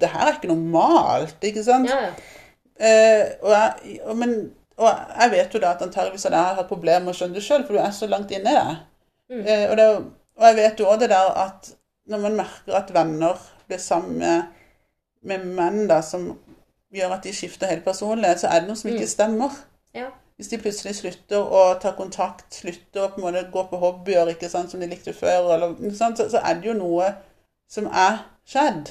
[0.01, 1.87] det her er ikke normalt, ikke sant?
[1.87, 1.93] Mm.
[1.95, 2.11] Ja, ja.
[2.75, 4.33] Eh, og, jeg, og, men,
[4.77, 4.89] og
[5.21, 7.63] jeg vet jo da at antageligvis hadde jeg hatt problemer med å skjønne det sjøl,
[7.63, 8.77] for du er så langt inne i det.
[9.31, 9.45] Mm.
[9.47, 9.87] Eh, og, det
[10.35, 11.71] og jeg vet jo òg det der at
[12.11, 14.43] når man merker at venner blir sammen med,
[15.23, 16.33] med menn da, som
[16.95, 19.55] gjør at de skifter hele personlighet, så er det noe som ikke stemmer.
[19.95, 20.11] ja.
[20.37, 24.33] Hvis de plutselig slutter å ta kontakt, slutter å på en måte gå på hobbyer
[24.33, 27.13] ikke sant, som de likte før, eller, sant, så, så er det jo noe
[27.71, 28.19] som er
[28.51, 28.91] skjedd.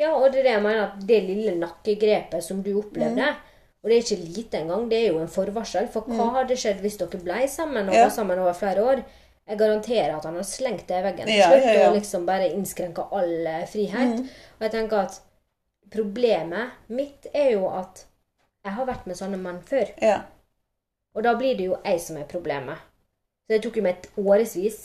[0.00, 3.34] Ja, og det er det jeg mener, at det lille nakkegrepet som du opplevde
[3.82, 5.88] Og det er ikke lite engang, det er jo en forvarsel.
[5.90, 8.04] For hva hadde skjedd hvis dere ble sammen og Ja.
[8.06, 9.02] var sammen over flere år?
[9.48, 12.26] Jeg garanterer at han har slengt det i veggen til Ja, slutt ja, og liksom
[12.26, 13.68] bare innskrenka all frihet.
[13.72, 14.20] frihet.
[14.60, 15.18] Og jeg tenker at
[15.90, 18.04] problemet mitt er jo at
[18.64, 19.90] jeg har vært med sånne menn før.
[20.00, 20.20] Ja.
[21.14, 22.80] Og da blir det jo jeg som er problemet.
[23.44, 24.78] Så det tok jo meg et årevis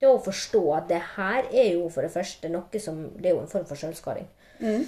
[0.00, 3.34] til å forstå at det her er jo for det første noe som Det er
[3.34, 4.28] jo en form for sjølskading.
[4.60, 4.86] Mm.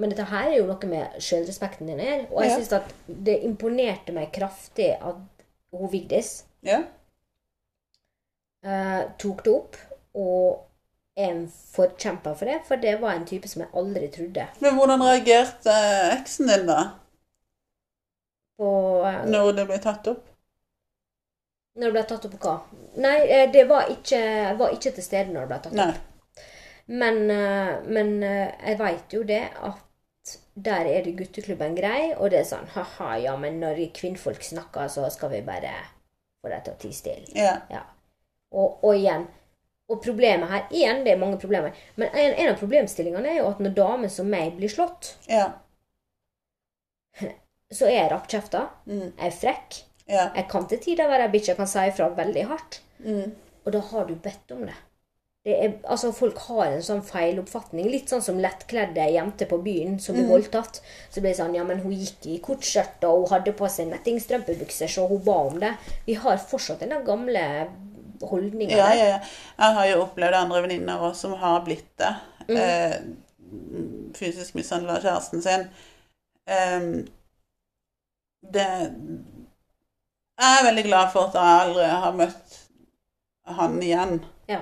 [0.00, 2.24] Men dette her er jo noe med selvrespekten din her.
[2.32, 2.56] Og jeg Ja.
[2.56, 5.20] synes at det imponerte meg kraftig at
[5.74, 6.80] hun Vigdis ja.
[8.64, 9.76] uh, tok det opp
[10.14, 10.64] og
[11.16, 12.60] er en forkjemper for det.
[12.66, 16.66] For det var en type som jeg aldri trodde Men hvordan reagerte eh, eksen din
[16.70, 16.80] da,
[18.58, 18.70] på
[19.08, 20.24] eh, når det ble tatt opp?
[21.74, 22.58] Når det ble tatt opp hva?
[23.02, 24.20] Nei, eh, det var ikke,
[24.60, 26.10] var ikke til stede når det ble tatt opp.
[26.86, 29.80] Men, eh, men eh, jeg veit jo det at
[30.54, 34.86] der er det gutteklubben grei, og det er sånn ha-ha, ja, men når kvinnfolk snakker,
[34.92, 35.72] så skal vi bare
[36.40, 37.26] få dem til å tie stille.
[37.34, 37.56] Ja.
[37.72, 37.82] Ja.
[38.54, 39.24] Og, og igjen
[39.90, 41.74] Og problemet her Igjen, det er mange problemer.
[41.98, 45.48] Men en, en av problemstillingene er jo at når damer som meg blir slått, Ja.
[47.72, 48.64] så er jeg rappkjefta.
[48.86, 49.06] Mm.
[49.10, 49.78] Jeg er frekk.
[50.08, 50.24] Ja.
[50.36, 51.48] Jeg kan til tider være bitch.
[51.52, 52.82] Jeg kan si ifra veldig hardt.
[53.04, 53.30] Mm.
[53.64, 54.74] Og da har du bedt om det.
[55.44, 57.88] det er, altså Folk har en sånn feiloppfatning.
[57.92, 60.82] Litt sånn som lettkledde jenter på byen som blir voldtatt.
[61.08, 63.88] Så blir det sånn Ja, men hun gikk i kortskjørt, og hun hadde på seg
[63.92, 65.72] nettingstrømpebukser, så hun ba om det.
[66.06, 67.48] Vi har fortsatt den gamle
[68.24, 69.18] holdninga Ja, ja, ja.
[69.58, 72.12] Jeg har jo opplevd andre venninner òg som har blitt det.
[72.44, 72.96] Eh,
[74.16, 75.68] fysisk mishandla kjæresten sin.
[76.44, 77.06] Em,
[78.52, 78.68] det
[80.34, 82.60] Jeg er veldig glad for at jeg aldri har møtt
[83.44, 84.18] han igjen.
[84.50, 84.60] Ja.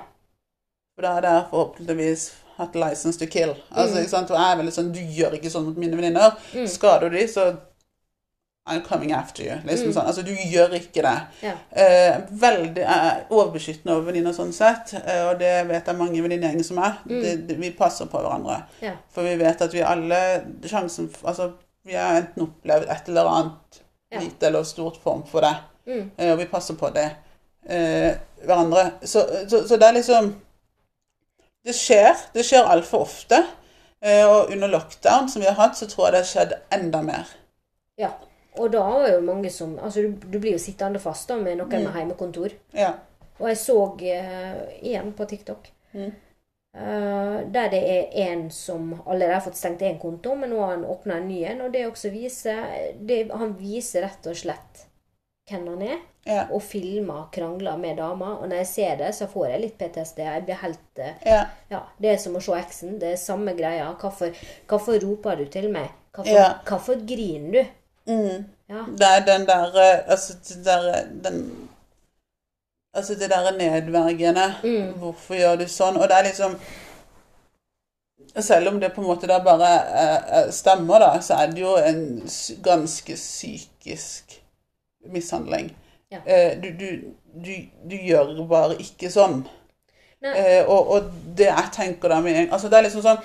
[0.94, 2.24] For da hadde jeg forhåpentligvis
[2.58, 3.54] hatt license to kill.
[3.70, 4.30] Altså, ikke sant?
[4.30, 6.34] Og jeg er veldig sånn Du gjør ikke sånn mot mine venninner.
[6.68, 7.52] Skader du de, så
[8.64, 9.54] I'm coming after you.
[9.66, 10.06] Liksom sånn.
[10.06, 11.16] Altså, du gjør ikke det.
[11.42, 11.56] Ja.
[11.74, 16.68] Eh, veldig eh, overbeskyttende over venninner sånn sett, eh, og det vet jeg mange venninnegjenger
[16.68, 17.00] som er.
[17.08, 18.60] Det, det, vi passer på hverandre.
[18.84, 18.94] Ja.
[19.10, 20.20] For vi vet at vi alle
[20.62, 21.50] sjansen Altså,
[21.84, 24.20] vi har enten opplevd et eller annet Ja.
[24.20, 25.54] lite eller stort form for det,
[25.86, 26.10] Mm.
[26.16, 27.08] eh, og vi passer på det
[27.68, 28.14] eh,
[28.44, 28.90] hverandre.
[29.02, 30.34] Så, så, så det er liksom
[31.64, 32.16] Det skjer.
[32.34, 33.38] Det skjer altfor ofte.
[34.02, 37.02] Eh, og under lockdown som vi har hatt, så tror jeg det har skjedd enda
[37.02, 37.26] mer.
[37.98, 38.10] ja.
[38.60, 41.56] Og da var jo mange som Altså, du, du blir jo sittende fast da med
[41.56, 42.52] noen med heimekontor.
[42.76, 42.90] Ja.
[43.40, 46.10] Og jeg så eh, igjen på TikTok Mm.
[46.74, 50.74] Eh, der det er en som allerede har fått stengt én konto, men nå har
[50.76, 51.60] han åpna en ny en.
[51.66, 52.62] Og det også viser
[53.00, 54.86] det, Han viser rett og slett
[55.50, 56.44] hvem han er, Ja.
[56.54, 58.38] og filmer krangler med damer.
[58.42, 60.18] Og når jeg ser det, så får jeg litt PTSD.
[60.22, 61.40] Jeg blir helt eh, ja.
[61.70, 62.98] Ja, det er som å se eksen.
[63.00, 63.88] Det er samme greia.
[64.00, 64.30] Hvorfor,
[64.68, 65.90] hvorfor roper du til meg?
[66.14, 66.52] Hvorfor, Ja.
[66.68, 67.64] hvorfor griner du?
[68.12, 68.44] Mm.
[68.68, 68.84] Ja.
[68.98, 71.68] Det er den der eh, Altså, der den,
[72.94, 74.54] Altså, det der nedverdigende.
[74.64, 74.92] Mm.
[75.00, 75.96] Hvorfor gjør du sånn?
[75.96, 76.56] Og det er liksom
[78.40, 79.68] Selv om det på en måte da bare
[80.00, 82.22] eh, eh, stemmer, da, så er det jo en
[82.64, 84.38] ganske psykisk
[85.12, 85.68] mishandling.
[86.12, 86.20] Ja.
[86.24, 86.86] Eh, du, du,
[87.44, 87.52] du,
[87.90, 89.42] du gjør bare ikke sånn.
[90.22, 93.16] Eh, og, og det jeg tenker da med en altså Det er liksom sånn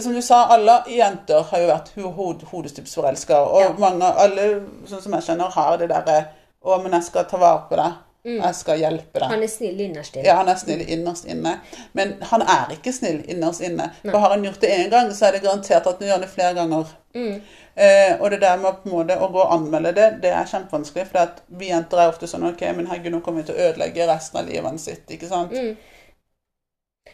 [0.00, 3.42] Som du sa, alle jenter har jo vært ho hod hodestupsforelska.
[3.44, 3.72] Og Ja.
[3.78, 4.46] mange, alle
[4.88, 6.22] sånn som jeg kjenner, har det derre
[6.64, 8.00] Å, men jeg skal ta vare på deg.
[8.24, 9.24] Jeg skal hjelpe deg.
[9.24, 9.32] Mm.
[9.32, 10.26] Han er snill innerst inne.
[10.26, 11.54] Ja, han er snill innerst inne.
[11.96, 13.86] Men han er ikke snill innerst inne.
[14.02, 16.28] For har han gjort det én gang, så er det garantert at han gjør det
[16.28, 16.90] flere ganger.
[17.16, 17.38] Mm.
[17.80, 21.06] Eh, og det der med måte å gå og anmelde det, det er kjempevanskelig.
[21.08, 24.08] For vi jenter er ofte sånn OK, men herregud, nå kommer vi til å ødelegge
[24.10, 25.06] resten av livet sitt.
[25.16, 25.54] Ikke sant?
[25.56, 25.78] Mm.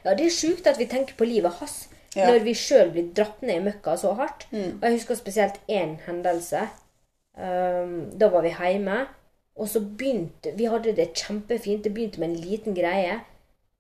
[0.03, 1.85] Ja, det er sjukt at vi tenker på livet hans
[2.17, 2.31] Ja.
[2.31, 4.47] når vi sjøl blir dratt ned i møkka så hardt.
[4.51, 4.79] Mm.
[4.79, 6.63] Og jeg husker spesielt én hendelse.
[7.37, 9.03] Um, da var vi hjemme,
[9.57, 11.85] og så begynte Vi hadde det kjempefint.
[11.85, 13.21] Det begynte med en liten greie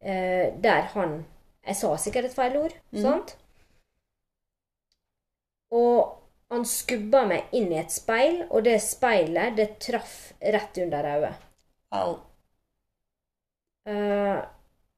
[0.01, 1.25] eh, der han
[1.67, 3.37] Jeg sa sikkert et feil ord, sant?
[5.75, 6.15] Og
[6.53, 11.41] han skubba meg inn i et speil, og det speilet, det traff rett under øyet.
[11.91, 12.13] Au.
[13.91, 14.39] Eh,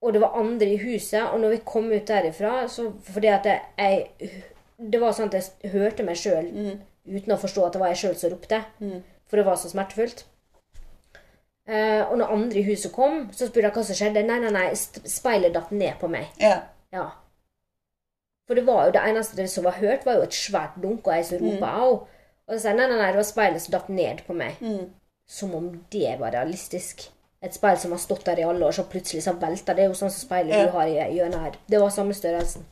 [0.05, 3.47] og det var andre i huset, og når vi kom ut derifra så Fordi at
[3.47, 4.07] jeg,
[4.79, 6.53] Det var sånn at jeg hørte meg sjøl
[7.09, 8.61] uten å forstå at det var jeg sjøl som ropte.
[9.27, 10.27] For det var så smertefullt.
[11.68, 14.22] Eh, og når andre i huset kom, så spurte jeg hva som skjedde.
[14.24, 16.31] Nei, nei, nei, speilet datt ned på meg.
[16.40, 16.62] Ja.
[16.92, 17.11] Ja.
[18.48, 21.12] For det var jo det eneste som var hørt, var jo et svært dunk, og
[21.18, 21.90] jeg som ropa au.
[22.48, 24.57] Og så sa jeg nei, nei, nei, det var speilet som datt ned på meg.
[25.28, 27.11] Som om det var realistisk.
[27.44, 29.85] Et speil som har stått der i alle år, så plutselig så velter det.
[29.85, 30.64] er jo sånn som speilet Ja.
[30.64, 31.59] du har i hjørnet her.
[31.68, 32.64] Det var samme størrelsen.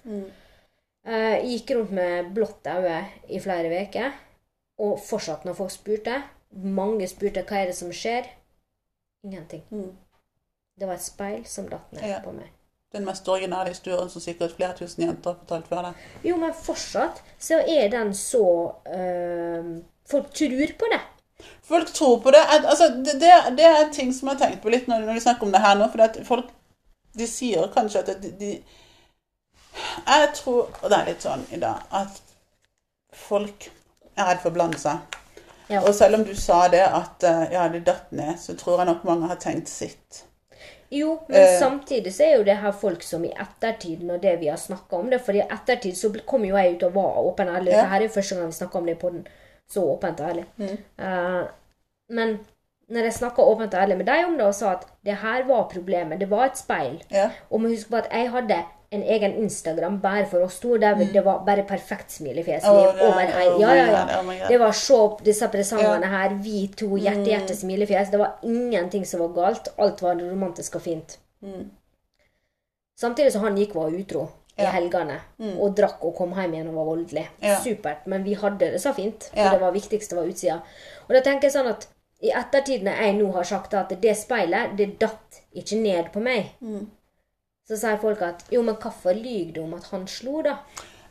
[1.07, 4.17] Jeg gikk rundt med blått øye i flere uker.
[4.79, 6.23] Og fortsatt når folk spurte,
[6.57, 8.27] mange spurte hva er det som skjer,
[9.27, 9.65] ingenting.
[10.77, 12.21] Det var et speil som datt ned Ja.
[12.25, 12.53] på meg.
[12.95, 16.05] Den mest originale historien som sikkert flere tusen jenter har fortalt før deg.
[16.25, 18.45] Jo, men fortsatt så er den så
[18.87, 21.01] øh, Folk tror på det.
[21.67, 22.41] Folk tror på det.
[22.49, 25.25] Altså, det, det, det er ting som jeg har tenkt på litt når, når vi
[25.25, 25.89] snakker om det her nå.
[25.93, 26.53] For folk
[27.19, 28.53] de sier kanskje at de, de
[30.07, 32.23] Jeg tror, og det er litt sånn i dag, at
[33.13, 33.67] folk
[34.17, 35.16] er redd for å blande seg.
[35.69, 35.81] Ja.
[35.83, 38.87] Og selv om du sa det at eh, ja, det datt ned, så tror jeg
[38.87, 40.23] nok mange har tenkt sitt.
[40.91, 41.59] Jo, men Eh.
[41.59, 44.97] samtidig så er jo det her folk som i ettertid, når det vi har snakka
[44.97, 47.73] om det For i ettertid så kom jo jeg ut og var åpen og ærlig.
[47.73, 47.81] Ja.
[47.81, 49.27] Dette her er jo første gang vi snakker om det på den
[49.69, 50.45] så åpent og ærlig.
[50.63, 51.43] Eh,
[52.11, 52.39] men
[52.89, 55.43] når jeg snakka åpent og ærlig med deg om det og sa at det her
[55.49, 57.31] var problemet, det var et speil Ja.
[57.51, 60.95] Og må huske på at jeg hadde en egen Instagram bare for oss to, der
[60.95, 62.65] det var bare perfekt smilefjes.
[62.65, 62.71] i fjeset.
[62.71, 64.21] er- over oh Ja, ja, ja.
[64.21, 64.49] Oh.
[64.49, 68.11] Det var se opp disse presangene her, vi to, hjerte, hjerte, smilefjes.
[68.11, 69.69] Det var ingenting som var galt.
[69.79, 71.19] Alt var romantisk og fint.
[72.99, 75.19] Samtidig som han gikk var utro i helgene,
[75.61, 77.27] og drakk og kom hjem igjen og var voldelig.
[77.43, 77.59] Ja.
[77.61, 78.07] Supert.
[78.07, 80.63] Men vi hadde det så fint, for det var viktigste var utsida.
[81.09, 81.89] Og da tenker jeg sånn at
[82.25, 86.23] i ettertid, når jeg nå har sagt at det speilet, det datt ikke ned på
[86.25, 86.55] meg,
[87.67, 90.61] så sier folk at jo, men hvorfor lyver du om at han slo, da?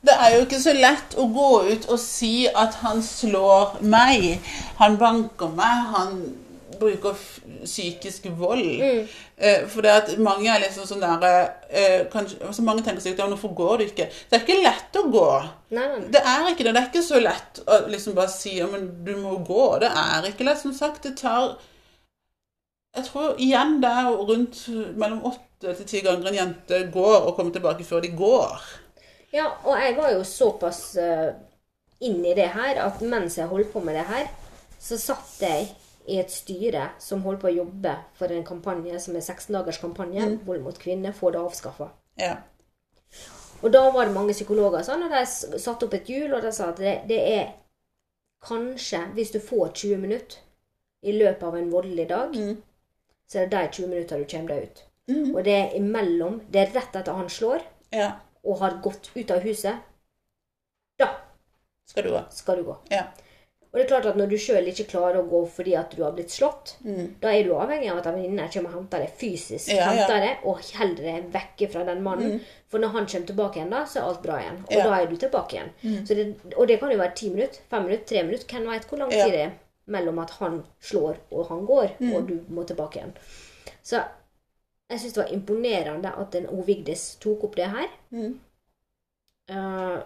[0.06, 4.36] Det er jo ikke så lett å gå ut og si at han slår meg,
[4.80, 6.20] han banker meg, han
[6.80, 7.16] bruker
[7.64, 8.82] psykisk vold.
[9.38, 11.26] Eh, for det at mange er liksom sånn der
[11.70, 14.08] eh, kanskje, altså Mange tenker seg ja, hvorfor går du ikke?
[14.12, 15.30] Det er ikke lett å gå.
[15.76, 16.04] Nei, nei.
[16.14, 16.76] Det er ikke det.
[16.76, 19.66] Det er ikke så lett å liksom bare si ja, men du må gå.
[19.84, 20.62] Det er ikke lett.
[20.62, 21.56] Som sagt, det tar
[22.96, 24.62] Jeg tror igjen det er rundt
[24.96, 28.66] mellom åtte til ti ganger en jente går og kommer tilbake før de går.
[29.36, 31.34] Ja, og jeg var jo såpass uh,
[32.00, 34.30] inni det her at mens jeg holdt på med det her,
[34.80, 35.68] så satt jeg
[36.08, 39.82] i et styre som holdt på å jobbe for en kampanje som er 16 dagers
[39.82, 41.90] kampanje, vold mot kvinner, få det avskaffa.
[42.22, 42.36] Ja.
[43.64, 45.24] Og da var det mange psykologer sånn, og de
[45.60, 47.46] satte opp et hjul, og de sa at det, det er
[48.46, 50.42] kanskje, hvis du får 20 minutter
[51.06, 52.36] i løpet av en voldelig dag,
[53.26, 54.84] så er det de 20 minutter du kommer deg ut.
[55.08, 57.62] Og det er imellom, det er rett etter han slår,
[57.94, 58.12] ja.
[58.44, 59.76] og har gått ut av huset,
[60.98, 61.08] da
[61.86, 62.24] Skal du gå.
[62.30, 62.76] skal du gå.
[62.90, 63.04] Ja.
[63.72, 66.02] Og det er klart at når du sjøl ikke klarer å gå fordi at du
[66.04, 67.20] har blitt slått, Mm.
[67.22, 69.90] da er du avhengig av at en venninne kommer og henter deg fysisk, Ja, ja.
[69.92, 72.40] henter deg, og holder deg vekke fra den mannen.
[72.70, 74.64] For når han kommer tilbake igjen, da, så er alt bra igjen.
[74.64, 74.78] Og Mm.
[74.78, 74.84] Ja.
[74.86, 74.90] Mm.
[74.90, 76.06] da er du tilbake igjen.
[76.08, 78.48] Så det, og det kan jo være ti minutter, fem minutter, tre minutter.
[78.48, 79.52] Hvem veit hvor lang tid det er
[79.88, 82.16] mellom at han slår og han går, Mm.
[82.16, 83.14] og du må tilbake igjen.
[83.84, 84.02] Så
[84.90, 86.50] jeg syns det var imponerende at en.
[86.66, 87.88] Vigdis tok opp det her.
[88.14, 88.36] Mm.
[89.52, 89.98] Uh,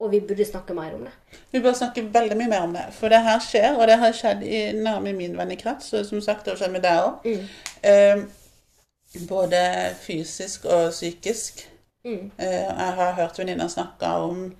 [0.00, 1.12] og vi burde snakke mer om det.
[1.52, 2.86] Vi bør snakke veldig mye mer om det.
[2.96, 5.92] For det her skjer, og det har skjedd i nærme min vennekrets.
[5.92, 7.28] Og som sagt, det har skjedd med deg òg.
[7.28, 7.44] Mm.
[7.84, 9.60] Uh, både
[10.00, 11.66] fysisk og psykisk.
[12.04, 12.30] Mm.
[12.40, 14.50] Uh, jeg har hørt venninner snakke om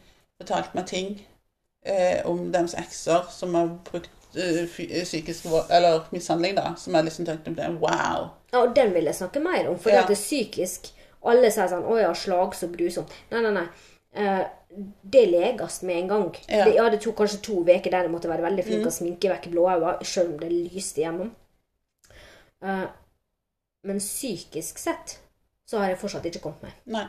[0.40, 1.08] Fortalt meg ting
[2.24, 6.74] om deres ekser som har brukt psykisk vold, eller mishandling, da.
[6.78, 8.30] Som jeg liksom tenkte det, Wow.
[8.52, 9.78] Ja, og den vil jeg snakke mer om.
[9.78, 10.02] For Ja.
[10.06, 13.10] det er psykisk Alle sier sånn 'Å ja, slag så grusomt'.
[13.30, 13.66] Nei, nei, nei.
[14.14, 14.46] Eh,
[15.10, 16.36] det leges med en gang.
[16.48, 16.64] Ja.
[16.64, 19.28] Det, ja, det tok kanskje to uker der jeg måtte være veldig flink å sminke
[19.28, 21.30] vekk blåøyne, selv om det lyste igjennom.
[22.62, 22.86] Eh,
[23.84, 25.18] men psykisk sett
[25.66, 26.72] så har jeg fortsatt ikke kommet meg.
[26.86, 27.06] Nei.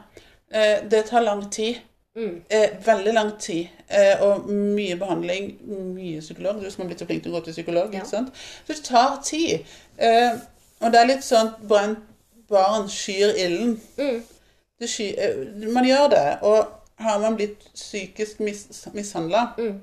[0.51, 1.79] Eh, det tar lang tid.
[2.15, 2.41] Mm.
[2.49, 3.67] Eh, veldig lang tid.
[3.87, 5.53] Eh, og mye behandling.
[5.95, 6.59] Mye psykolog.
[6.63, 7.93] Du som har blitt så flink til å gå til psykolog.
[7.95, 8.03] Ja.
[8.05, 8.25] Så
[8.67, 9.65] det tar tid.
[9.97, 10.33] Eh,
[10.81, 12.03] og det er litt sånn brent
[12.51, 13.77] barn skyr ilden.
[13.97, 14.21] Mm.
[14.81, 16.27] Sky, eh, man gjør det.
[16.41, 16.67] Og
[17.01, 19.81] har man blitt psykisk mis, mishandla, Mm.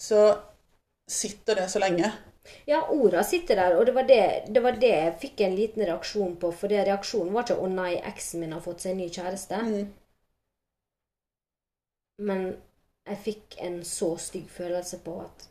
[0.00, 0.36] så
[1.08, 2.12] sitter det så lenge.
[2.66, 5.82] Ja, orda sitter der, og det var det, det var det jeg fikk en liten
[5.82, 6.52] reaksjon på.
[6.54, 9.62] For det reaksjonen var ikke 'Å nei, eksen min har fått seg en ny kjæreste'.
[9.62, 9.92] Mm.
[12.18, 12.56] Men
[13.06, 15.48] jeg fikk en så stygg følelse på at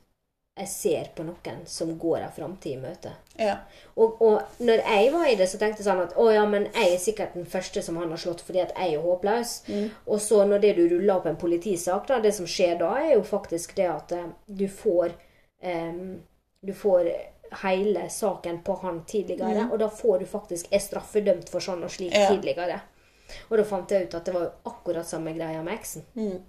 [0.56, 3.12] jeg ser på noen som går en framtid i møte.
[3.36, 3.58] Ja.
[3.99, 6.69] Og, og når jeg var i det, så tenkte jeg sånn at å ja, men
[6.69, 9.51] jeg er sikkert den første som han har slått fordi at jeg er håpløs.
[10.08, 13.17] Og så når det du ruller opp en politisak, da, det som skjer da, er
[13.17, 15.12] jo faktisk det at eh, du får
[15.60, 16.21] um,
[16.65, 17.12] Du får
[17.62, 21.91] hele saken på han tidligere, og da får du faktisk er straffedømt for sånn og
[21.93, 22.32] slik Ja.
[22.32, 22.80] tidligere.
[23.49, 26.08] Og da fant jeg ut at det var akkurat samme greia med eksen.
[26.15, 26.39] Mm.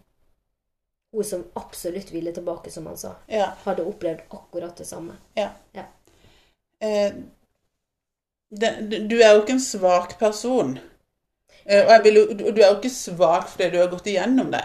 [1.16, 3.46] Hun som absolutt ville tilbake, som han sa, ja.
[3.64, 5.16] hadde opplevd akkurat det samme.
[5.38, 5.48] Ja.
[5.72, 5.86] Ja.
[6.84, 7.14] Eh,
[8.50, 8.72] det,
[9.08, 10.76] du- er jo ikke en svak person.
[11.64, 14.62] Eh, og vil, du du er jo ikke svak fordi du har gått igjennom det.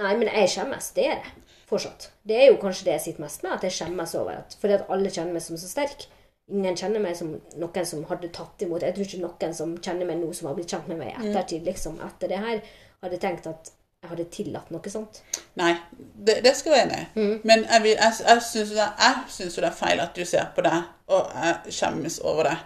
[0.00, 0.90] Nei, men jeg skjemmes.
[0.96, 1.34] Det er det.
[1.68, 2.10] Fortsatt.
[2.24, 4.78] Det er jo kanskje det jeg sitter mest med, at jeg skjemmes over at Fordi
[4.78, 6.06] at alle kjenner meg som så sterk.
[6.48, 10.06] Ingen kjenner meg som noen som hadde tatt imot Jeg tror ikke noen som kjenner
[10.06, 12.60] meg nå, som har blitt kjent med meg i ettertid, liksom, etter det her,
[13.02, 13.72] hadde tenkt at
[14.06, 15.20] jeg hadde tillatt noe sånt.
[15.58, 17.40] Nei, det, det skal jeg være enig i.
[17.50, 20.78] Men jeg, jeg, jeg syns jo det er feil at du ser på det,
[21.10, 22.56] og jeg skjemmes over det.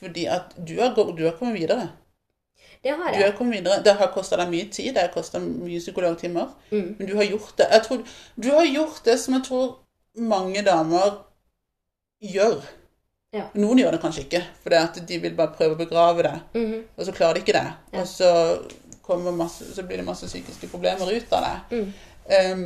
[0.00, 1.90] Fordi at du har, du har kommet videre.
[2.84, 3.24] Det har Du jeg.
[3.30, 3.82] har kommet videre.
[3.84, 6.50] Det har kosta deg mye tid, det har kosta mye psykologtimer.
[6.70, 6.96] Mm.
[6.98, 7.68] Men du har gjort det.
[7.72, 8.02] Jeg tror,
[8.36, 9.78] du har gjort det som jeg tror
[10.20, 11.20] mange damer
[12.20, 12.60] gjør.
[13.34, 13.48] Ja.
[13.58, 16.34] Noen gjør det kanskje ikke, for de vil bare prøve å begrave det.
[16.54, 16.82] -hmm.
[16.96, 17.72] Og så klarer de ikke det.
[17.92, 18.00] Ja.
[18.00, 18.58] Og så,
[19.36, 21.76] masse, så blir det masse psykiske problemer ut av det.
[21.76, 21.92] Mm.
[22.52, 22.64] Um,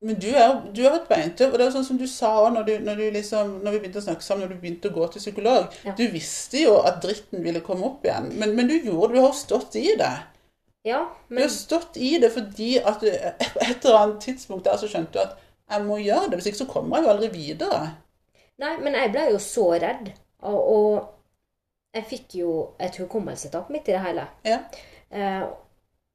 [0.00, 2.28] Men du er, du er et beintøv, og det er jo sånn som du sa
[2.44, 5.08] òg når, når, liksom, når vi begynte å snakke sammen, når du begynte å gå
[5.10, 5.72] til psykolog.
[5.82, 5.94] Ja.
[5.98, 9.18] Du visste jo at dritten ville komme opp igjen, men, men du gjorde det.
[9.18, 10.12] Du har stått i det.
[10.86, 14.78] Ja, Du har stått i det fordi at du, på et eller annet tidspunkt der
[14.78, 15.34] så skjønte du at
[15.68, 17.80] jeg må gjøre det, hvis ikke så kommer jeg jo aldri videre.
[18.62, 20.12] Nei, men jeg ble jo så redd.
[20.46, 24.28] Og, og jeg fikk jo et hukommelsestap midt i det hele.
[24.46, 24.62] Ja.
[25.10, 25.44] Eh,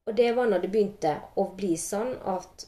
[0.08, 2.66] og det var når det begynte å bli sånn at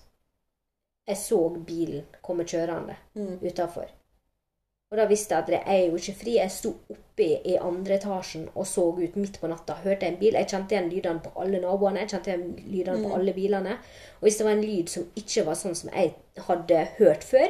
[1.08, 3.40] jeg så bilen komme kjørende Mm.
[3.44, 3.90] utafor.
[4.92, 6.34] Og da visste jeg at det er jo ikke fri.
[6.38, 9.74] Jeg sto oppe i, i andre etasjen og så ut midt på natta.
[9.84, 10.34] Hørte en bil.
[10.34, 12.00] Jeg kjente igjen lydene på alle naboene.
[12.06, 13.04] Jeg kjente igjen lydene Mm.
[13.10, 13.74] på alle bilene.
[14.22, 17.48] Og hvis det var en lyd som ikke var sånn som jeg hadde hørt før,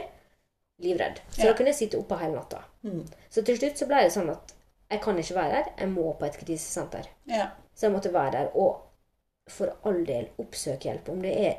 [0.81, 1.19] livredd.
[1.31, 1.51] Så Ja.
[1.51, 2.63] da kunne jeg sitte oppe hele natta.
[2.83, 3.05] Mm.
[3.29, 4.53] Så til slutt så ble det sånn at
[4.91, 5.65] jeg kan ikke være her.
[5.77, 7.05] Jeg må på et krisesenter.
[7.27, 7.51] Ja.
[7.75, 8.51] Så jeg måtte være der.
[8.55, 8.81] Og
[9.47, 11.09] for all del, oppsøk hjelp.
[11.09, 11.53] Om det er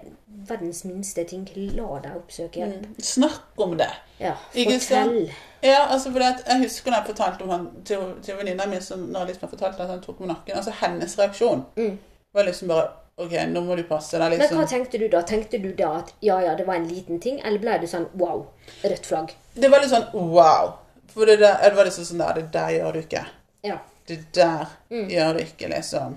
[0.49, 2.83] verdens minste ting, la deg oppsøke hjelp.
[2.83, 2.97] Mm.
[3.03, 3.91] Snakk om det.
[4.19, 5.31] Ja, fortell.
[5.63, 8.81] Ja, altså fordi at Jeg husker da jeg fortalte om han til, til venninna mi
[8.83, 10.57] som når Lisbeth fortalte at han tok meg nakken.
[10.57, 11.99] altså Hennes reaksjon Mm.
[12.35, 14.31] var liksom bare OK, nå må du passe deg.
[14.31, 14.39] Liksom.
[14.39, 14.59] Men liksom.
[14.59, 15.23] hva tenkte du da?
[15.23, 17.39] Tenkte du da at ja, ja, det var en liten ting?
[17.41, 18.43] Eller ble du sånn wow,
[18.83, 19.33] rødt flagg?
[19.55, 20.75] Det var litt sånn wow.
[21.15, 23.23] For det, der, det var liksom sånn der Det der gjør du ikke.
[23.65, 23.79] Ja.
[24.09, 25.09] Det der Mm.
[25.11, 26.17] gjør du ikke, liksom.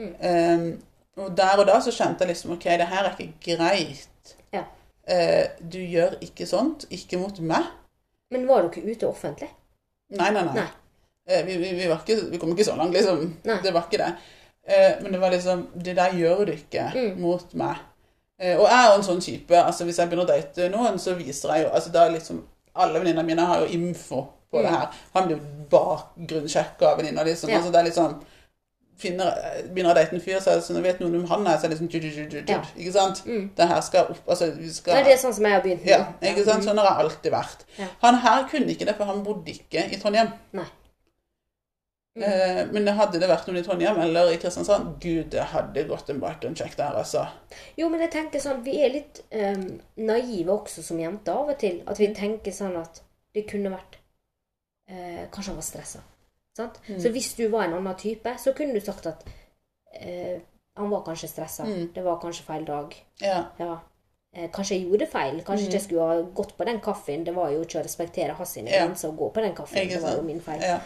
[0.00, 0.82] Um,
[1.16, 4.34] og der og da så kjente jeg liksom OK, det her er ikke greit.
[4.52, 4.62] Ja.
[5.08, 6.84] Uh, du gjør ikke sånt.
[6.90, 7.64] Ikke mot meg.
[8.30, 9.48] Men var dere ute offentlig?
[10.10, 10.54] Nei, nei, nei.
[10.54, 10.66] Nei.
[11.30, 13.24] Uh, vi, vi, vi, var ikke, vi kom ikke så langt, liksom.
[13.44, 13.58] Nei.
[13.64, 14.12] Det var ikke det.
[14.66, 17.20] Uh, men det var liksom Det der gjør du ikke Mm.
[17.20, 17.76] mot meg.
[18.36, 19.56] Og jeg er jo en sånn type.
[19.56, 22.42] altså Hvis jeg begynner å date noen, så viser jeg jo altså da liksom
[22.74, 24.76] Alle venninnene mine har jo info på det Mm.
[24.76, 24.88] her.
[25.14, 25.40] Han blir
[25.70, 27.50] bakgrunnssjekka av venninner, liksom.
[27.50, 27.56] Ja.
[27.58, 28.16] Altså det er liksom
[28.96, 29.34] finner,
[29.74, 31.66] Begynner å date en fyr, så er det sånn, vet noen om han er, så
[31.66, 32.62] er det liksom Ja.
[32.78, 33.22] Ikke sant?
[33.26, 33.50] Mm.
[33.56, 35.88] Det her skal opp Altså, vi skal det er sånn som jeg har begynt med.
[35.88, 36.64] ja, ikke sant?
[36.64, 37.64] Sånn har jeg alltid vært.
[37.78, 37.86] Ja.
[38.02, 40.32] Han her kunne ikke det, for han bodde ikke i Trondheim.
[40.52, 40.64] Nei.
[42.16, 42.72] Mm.
[42.72, 46.20] Men hadde det vært noen i Trondheim eller i Kristiansand, gud, det hadde gått en
[46.22, 47.26] background check der, altså.
[47.76, 49.66] Jo, men jeg tenker sånn, vi er litt um,
[50.00, 51.82] naive også som jenter av og til.
[51.86, 53.02] At vi tenker sånn at
[53.36, 53.98] det kunne vært
[54.88, 55.98] eh, Kanskje han var stressa.
[56.58, 57.00] Mm.
[57.02, 59.26] Så hvis du var en annen type, så kunne du sagt at
[60.00, 60.38] eh,
[60.76, 61.64] han var kanskje stressa.
[61.64, 61.90] Mm.
[61.94, 62.94] Det var kanskje feil dag.
[63.20, 63.42] Ja.
[63.58, 63.78] Ja.
[64.36, 65.42] Eh, kanskje jeg gjorde feil.
[65.44, 65.72] Kanskje Mm.
[65.72, 67.24] jeg skulle ha gått på den kaffen.
[67.24, 68.86] Det var jo ikke å respektere hans sine Ja.
[68.86, 69.88] å gå på den kaffen.
[69.88, 70.62] Det var jo min feil.
[70.62, 70.78] Ja,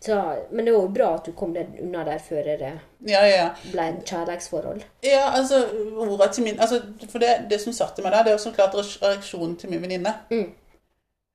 [0.00, 0.14] Så,
[0.52, 2.60] men det var jo bra at du kom deg unna der før det
[3.00, 3.24] ja.
[3.26, 3.54] ja.
[3.72, 4.84] ble et kjærlighetsforhold.
[5.02, 5.66] ja altså,
[5.98, 8.74] ordet til min altså, For det, det som satte meg der, det jo så klart
[8.74, 10.14] reaksjonen til min venninne.
[10.30, 10.54] Mm.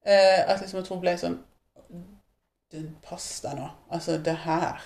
[0.05, 1.43] Eh, at liksom, jeg tror hun ble sånn «Den,
[3.09, 3.69] Pass deg nå.
[3.91, 4.81] Altså, det her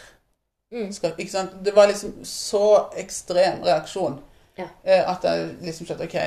[0.72, 0.92] Mm.
[0.92, 1.52] skal, Ikke sant?
[1.64, 4.18] Det var liksom så ekstrem reaksjon
[4.58, 4.66] Ja.
[4.84, 6.18] eh, at jeg liksom skjønte OK.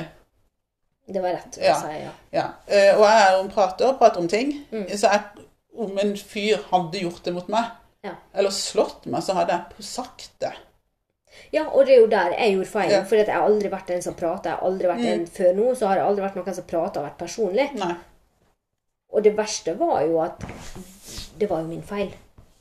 [1.13, 1.75] Det var rett å Ja.
[1.81, 2.11] si, ja.
[2.33, 2.47] Ja.
[2.69, 4.65] Eh, og jeg er en prater, prater om ting.
[4.73, 4.87] Mm.
[4.97, 5.21] Så jeg,
[5.77, 7.65] om en fyr hadde gjort det mot meg,
[8.05, 8.15] Ja.
[8.35, 10.53] eller slått meg, så hadde jeg sagt det.
[11.53, 12.91] Ja, og det er jo der jeg gjorde feil.
[12.91, 13.03] Ja.
[13.05, 14.51] For jeg har aldri vært en som prater.
[14.51, 15.13] Jeg har aldri vært Mm.
[15.21, 17.75] en Før nå så har jeg aldri vært noen som prater og vært personlig.
[17.75, 17.95] Nei.
[19.13, 20.41] Og det verste var jo at
[21.41, 22.15] det var jo min feil.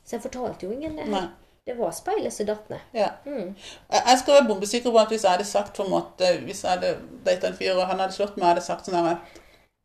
[0.05, 1.07] Så jeg fortalte jo ingen det.
[1.11, 1.27] Nei.
[1.67, 2.79] Det var speilet som datt ned.
[2.93, 3.09] Ja.
[3.25, 3.55] Mm.
[3.91, 6.63] Jeg jeg skal være bombesikker på at hvis jeg hadde sagt på en måte, hvis
[6.63, 9.17] jeg hadde data en fyr, og han hadde slått meg, hadde sagt sånn her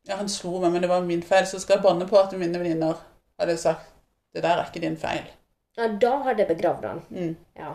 [0.07, 1.45] Ja, han slo meg, men det var min feil.
[1.49, 2.95] Så skal jeg banne på at mine venninner
[3.39, 3.85] hadde sagt
[4.33, 5.23] Det der er ikke din feil.
[5.77, 7.01] Ja, da hadde jeg begravd han.
[7.09, 7.35] Mm.
[7.57, 7.73] Ja.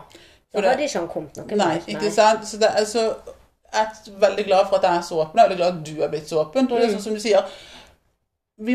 [0.53, 1.81] Da det- hadde ikke han kommet noe Nei, mer.
[1.87, 2.47] ikke sant?
[2.47, 3.15] Så det altså,
[3.73, 5.37] Jeg er veldig glad for at jeg er så åpen.
[5.39, 6.67] Jeg er veldig glad at du er blitt så åpen.
[6.71, 6.93] Og det er Mm.
[6.95, 7.43] sånn som du sier,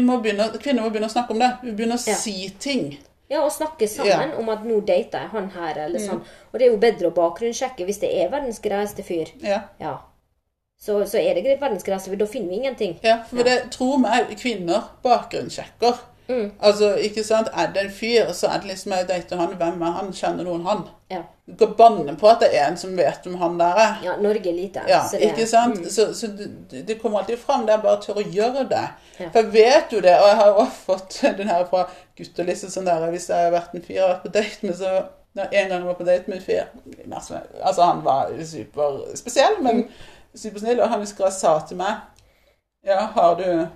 [0.01, 1.51] må begynne, Kvinner må begynne å snakke om det.
[1.63, 2.15] Vi begynner å Ja.
[2.15, 2.99] si ting.
[3.31, 6.09] Ja, og snakke sammen om at nå dater jeg han her, eller Mm.
[6.09, 6.21] sånn.
[6.53, 9.27] Og det er jo bedre å bakgrunnssjekke hvis det er verdens greieste fyr.
[9.43, 9.63] Ja.
[9.81, 9.97] Ja.
[10.79, 12.17] Så, så er det verdens greieste fyr.
[12.19, 12.99] Da finner vi ingenting.
[13.03, 15.99] ja for det tror meg, kvinner bakgrunnssjekker.
[16.29, 16.51] Mm.
[16.61, 19.83] Altså, ikke sant, Er det en fyr, så er det liksom jeg dater han, hvem
[19.83, 20.13] er han?
[20.13, 20.81] Kjenner noen han?
[21.11, 21.21] Ja.
[21.47, 23.93] Du kan banne på at det er en som vet om han der er.
[24.03, 24.83] ja Norge er lite.
[24.89, 25.79] Ja, så det- ikke sant?
[25.79, 25.89] Mm.
[25.91, 27.67] Så, så det, det kommer alltid fram.
[27.67, 28.83] Det er bare å tørre å gjøre det.
[29.21, 29.29] Ja.
[29.31, 31.85] For jeg vet jo det, og jeg har jo også fått den her fra
[32.19, 34.75] gutteliste sånn der Hvis jeg har vært en fyr jeg har vært på date med,
[34.77, 34.91] så
[35.37, 36.65] når En gang jeg var på date med en fyr
[37.63, 39.89] Altså, han var superspesiell, men Mm.
[40.35, 41.95] supersnill, og han husker jeg sa til meg
[42.85, 43.69] Ja, har du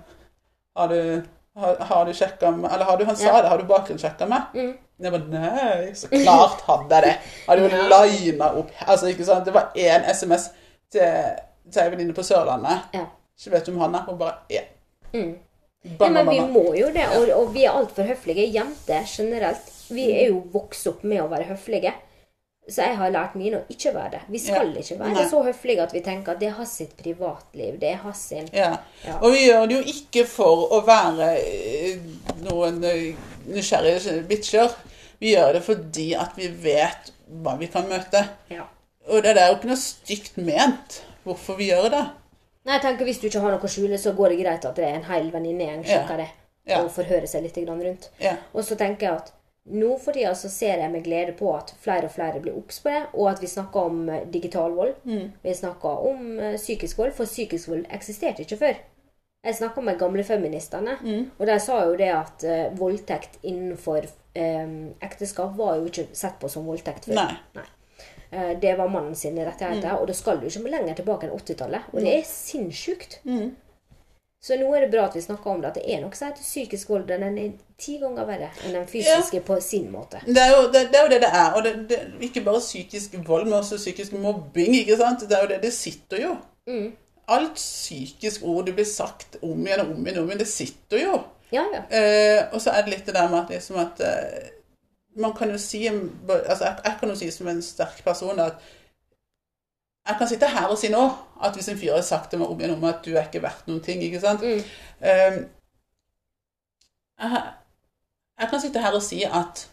[0.77, 1.21] Har du
[1.57, 3.41] har, har du sjekka med Eller har du, han sa Ja.
[3.41, 4.41] det, har du bakgrunnssjekka meg?
[4.55, 4.73] Mm.
[5.01, 7.13] Jeg bare nei, så klart hadde jeg det.
[7.47, 7.69] Hadde jo
[8.29, 9.45] lina opp Altså, ikke sant.
[9.45, 10.49] Det var én SMS
[10.93, 11.31] til,
[11.71, 12.91] til ei venninne på Sørlandet.
[12.93, 13.07] Ja.
[13.39, 14.05] Ikke vet om han er.
[14.07, 14.61] Hun bare Ja.
[15.13, 15.33] Mm.
[15.99, 18.45] Ja, men vi må jo det, og, og vi er altfor høflige.
[18.53, 19.71] Jenter generelt.
[19.89, 21.95] Vi er jo vokst opp med å være høflige.
[22.69, 24.19] Så jeg har lært mine å ikke være det.
[24.29, 24.79] Vi skal Ja.
[24.81, 25.23] ikke være Nei.
[25.29, 27.79] så høflige at vi tenker at det hans sitt privatliv.
[27.79, 28.77] Det er hans sin Ja.
[29.05, 29.17] Ja.
[29.21, 31.97] Og vi gjør det jo ikke for å være eh,
[32.45, 33.15] noen eh,
[33.47, 34.69] nysgjerrige bitcher.
[35.19, 38.27] Vi gjør det fordi at vi vet hva vi kan møte.
[38.49, 38.63] ja.
[39.09, 42.03] Og det er jo ikke noe stygt ment hvorfor vi gjør det.
[42.65, 44.75] Nei, jeg tenker Hvis du ikke har noe å skjule, så går det greit at
[44.75, 46.27] det er en hel venninnegjeng som sjekker det.
[46.77, 48.09] Og forhører seg litt rundt.
[48.21, 48.35] Ja.
[48.53, 49.31] Og så tenker jeg at
[49.69, 52.79] nå for tida så ser jeg med glede på at flere og flere blir obs
[52.81, 54.95] på det, og at vi snakker om eh, digital vold.
[55.05, 55.27] Mm.
[55.43, 58.79] Vi snakker om eh, psykisk vold, for psykisk vold eksisterte ikke før.
[59.43, 61.31] Jeg snakka med gamlefeministene, Mm.
[61.39, 64.05] og de sa jo det at uh, voldtekt innenfor
[64.37, 67.15] um, ekteskap var jo ikke sett på som voldtekt før.
[67.57, 67.63] Nei.
[68.31, 71.89] Eh, det var mannen sine rettigheter, og da skal du ikke lenger tilbake enn 80-tallet.
[71.91, 73.19] Og det er sinnssykt.
[73.25, 73.55] Mm.
[74.41, 76.31] Så nå er det bra at vi snakker om det, at det er noe som
[76.31, 77.03] heter psykisk vold.
[77.11, 80.23] Den er ti ganger verre enn den fysiske på sin måte.
[80.25, 81.57] Det er, jo, det, det er jo det det er.
[81.57, 84.73] Og det, ikke bare psykisk vold, men også psykisk mobbing.
[84.79, 85.27] ikke sant?
[85.29, 86.33] Det er jo det det sitter jo.
[86.65, 86.89] Mm.
[87.37, 91.03] Alt psykisk ord det blir sagt om igjen og om igjen, om igjen, det sitter
[91.03, 91.21] jo.
[91.53, 91.85] Ja, ja.
[91.93, 94.51] Eh, og så er det litt det der med at, liksom at eh,
[95.19, 98.61] Man kan jo si altså jeg, jeg kan jo si som en sterk person at
[100.07, 101.01] jeg kan sitte her og si nå
[101.43, 103.41] at hvis en fyr har sagt til meg om igjen om at du er ikke
[103.43, 104.63] verdt noen ting, ikke sant Mm.
[105.01, 105.37] Um,
[107.21, 107.41] jeg,
[108.39, 109.67] jeg kan sitte her og si at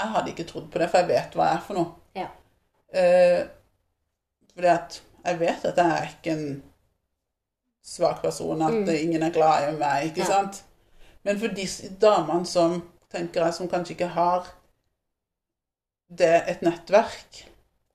[0.00, 1.90] jeg hadde ikke trodd på det, for jeg vet hva jeg er for noe.
[2.16, 2.28] Ja.
[2.90, 3.42] Uh,
[4.54, 6.62] fordi at jeg vet at jeg er ikke en
[7.84, 8.88] svak person, at Mm.
[8.88, 10.26] ingen er glad i meg, ikke Ja.
[10.26, 10.64] sant?
[11.22, 11.66] Men for de
[12.00, 12.82] damene som
[13.12, 14.46] tenker jeg, som kanskje ikke har
[16.18, 17.44] det et nettverk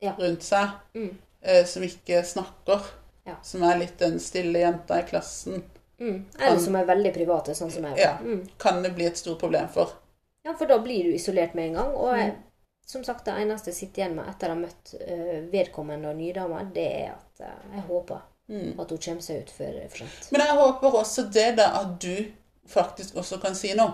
[0.01, 0.13] Ja.
[0.19, 1.15] rundt seg, Mm.
[1.41, 2.81] eh, som ikke snakker,
[3.25, 3.35] Ja.
[3.43, 5.63] som er litt den stille jenta i klassen,
[5.99, 6.25] Mm.
[6.39, 8.17] Eller som er veldig private, sånn som jeg Ja.
[8.21, 8.49] Mm.
[8.57, 9.89] kan det bli et stort problem for.
[10.43, 11.93] Ja, for da blir du isolert med en gang.
[11.95, 12.17] Og Mm.
[12.19, 12.35] jeg,
[12.85, 16.15] som sagt, det eneste jeg sitter igjen med etter å ha møtt eh, vedkommende og
[16.17, 18.79] nydama, det er at eh, jeg håper Mm.
[18.79, 20.31] at hun kommer seg ut før for sent.
[20.31, 22.25] Men jeg håper også det da at du
[22.67, 23.93] faktisk også kan si noe.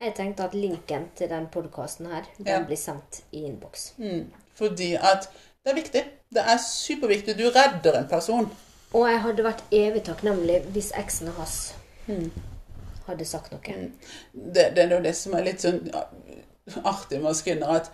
[0.00, 2.64] Jeg tenkte at linken til den podkasten her, den Ja.
[2.64, 3.92] blir sendt i innboks.
[3.98, 4.30] Mm.
[4.62, 5.26] Fordi at
[5.64, 6.02] det er viktig.
[6.34, 7.34] Det er superviktig.
[7.38, 8.48] Du redder en person.
[8.92, 11.74] Og jeg hadde vært evig takknemlig hvis eksen hans
[12.08, 12.30] Mm.
[13.06, 13.74] hadde sagt noe.
[14.34, 15.78] Det, det er jo det som er litt sånn
[16.84, 17.90] artig med oss kvinner, at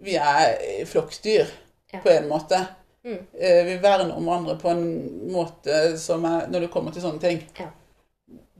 [0.00, 1.46] vi er flokkdyr
[1.92, 2.00] Ja.
[2.00, 2.60] på en måte.
[3.04, 3.18] Mm.
[3.66, 7.42] Vi verner om andre på en måte som er Når det kommer til sånne ting.
[7.58, 7.66] Ja.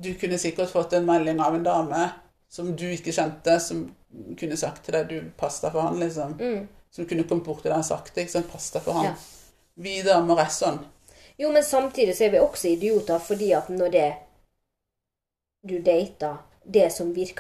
[0.02, 2.10] Du kunne sikkert fått en melding av en dame
[2.50, 3.84] som du ikke kjente, som
[4.40, 6.32] kunne sagt til deg du pass deg for han, liksom.
[6.40, 6.68] Mm.
[6.90, 8.20] Som kunne kommet bort til den sakte.
[8.20, 9.12] ikke sant, Pass deg for han.
[9.12, 9.14] Ja.
[9.80, 10.80] Videre med resten.
[11.38, 14.08] Jo, men samtidig så er vi også idioter, fordi at når det
[15.68, 17.32] du dater det som det,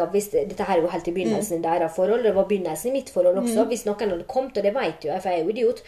[0.48, 2.24] Dette her er jo helt i begynnelsen i deres forhold.
[2.24, 3.64] Det var begynnelsen i mitt forhold også.
[3.64, 5.82] Hvis noen hadde kommet, og det vet jo jeg, for jeg er jo idiot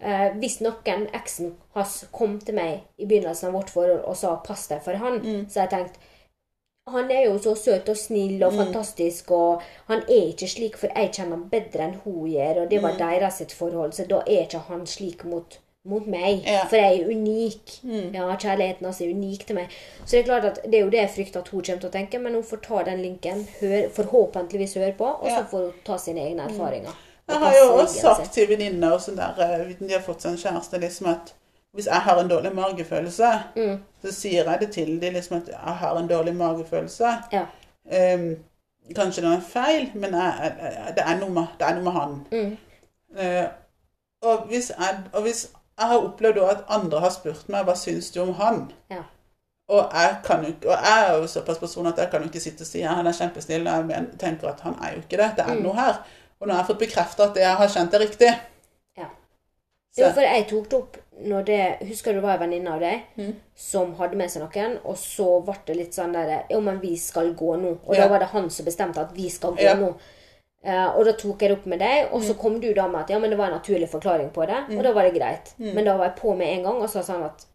[0.00, 4.36] eh, Hvis noen, eksen hans, kom til meg i begynnelsen av vårt forhold og sa
[4.36, 6.00] 'pass deg for han', så har jeg tenkt
[6.92, 10.88] han er jo så søt og snill og fantastisk, og han er ikke slik, for
[10.94, 14.20] jeg kjenner han bedre enn hun gjør, og det var deres sitt forhold, så da
[14.26, 15.58] er ikke han slik mot,
[15.88, 16.64] mot meg, Ja.
[16.68, 17.74] for jeg er unik.
[18.14, 19.68] Ja, kjærligheten hans er unik til meg.
[20.04, 21.88] Så det er klart at det er jo det jeg frykter at hun kommer til
[21.88, 25.58] å tenke, men hun får ta den linken, hør, forhåpentligvis høre på, og så får
[25.68, 26.90] hun ta sine egne erfaringer.
[26.90, 27.04] Mm.
[27.28, 30.38] Jeg har jo også sagt til venninner og sånn eh, de har fått seg en
[30.40, 31.34] kjæreste, liksom at
[31.74, 33.78] hvis jeg har en dårlig magefølelse, Mm.
[34.02, 37.10] så sier jeg det til dem liksom at jeg har en dårlig magefølelse.
[37.32, 37.44] Ja.
[38.14, 38.36] Um,
[38.96, 41.92] kanskje det er feil, men jeg, jeg, det, er noe med, det er noe med
[41.92, 42.26] han.
[42.32, 42.56] Mm.
[43.18, 43.48] Uh,
[44.22, 48.10] og, hvis jeg, og hvis jeg har opplevd at andre har spurt meg hva syns
[48.10, 49.02] du om han, Ja.
[49.68, 52.40] og jeg, kan jo, og jeg er jo såpass person at jeg kan jo ikke
[52.40, 55.16] sitte og si ja, han er kjempesnill, og jeg tenker at han er jo ikke
[55.22, 55.30] det.
[55.36, 55.62] Det er Mm.
[55.62, 55.94] noe her.
[56.40, 58.32] Og nå har jeg fått bekreftet at det jeg har kjent er riktig.
[58.98, 59.04] Ja.
[59.98, 62.80] Jo, for jeg tok det opp når det Husker du det var en venninne av
[62.80, 63.34] deg Mm.
[63.54, 66.96] som hadde med seg noen, og så ble det litt sånn der Jo, men vi
[66.96, 67.78] skal gå nå.
[67.86, 68.02] Og Ja.
[68.04, 69.74] da var det han som bestemte at vi skal gå Ja.
[69.74, 69.94] nå.
[70.64, 73.00] Uh, og da tok jeg det opp med deg, og så kom du da med
[73.02, 75.54] at ja, men det var en naturlig forklaring på det, og da var det greit.
[75.58, 77.46] Men da var jeg på med en gang og sa sånn at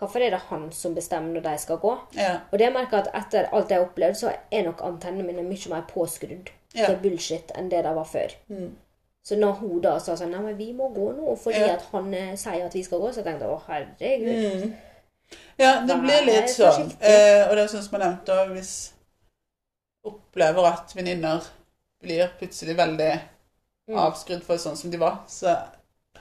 [0.00, 1.98] Hvorfor er det han som bestemmer når de skal gå?
[2.16, 2.38] Ja.
[2.50, 5.42] Og det merker jeg at etter alt jeg har opplevd, så er nok antennene mine
[5.44, 6.86] mye mer påskrudd Ja.
[6.86, 8.32] til bullshit enn det de var før.
[8.48, 8.70] Mm.
[9.26, 11.74] Så når hun da sa sånn Nei, men vi må gå nå fordi Ja.
[11.74, 14.62] at han eh, sier at vi skal gå, så tenkte jeg å, herregud.
[14.64, 14.72] Mm.
[15.58, 16.88] Ja, det blir litt sånn.
[17.00, 18.72] Eh, og det syns man nevnte, òg hvis
[20.08, 21.44] opplever at venninner
[22.02, 23.12] blir plutselig veldig
[23.90, 23.96] Mm.
[23.98, 25.50] avskrudd for sånn som de var, så,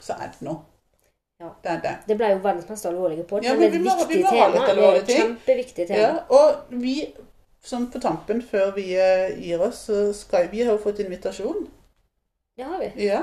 [0.02, 0.64] så er det noe.
[1.40, 1.50] Ja.
[1.64, 1.92] Det det.
[2.08, 4.32] Det ble jo verdens mest alvorlige pod, Ja, men men det er et viktig ha
[4.32, 4.66] tema.
[4.66, 6.00] Det er et kjempeviktig tema.
[6.02, 6.96] Ja, og vi,
[7.64, 11.68] sånn på tampen før vi eh, gir oss, så skal vi har jo fått invitasjon
[12.60, 13.06] Det har vi.
[13.08, 13.22] Ja,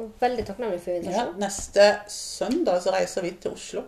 [0.00, 1.34] Og veldig takknemlig for invitasjonen.
[1.38, 1.46] ja.
[1.46, 3.82] Neste søndag så reiser vi til Oslo.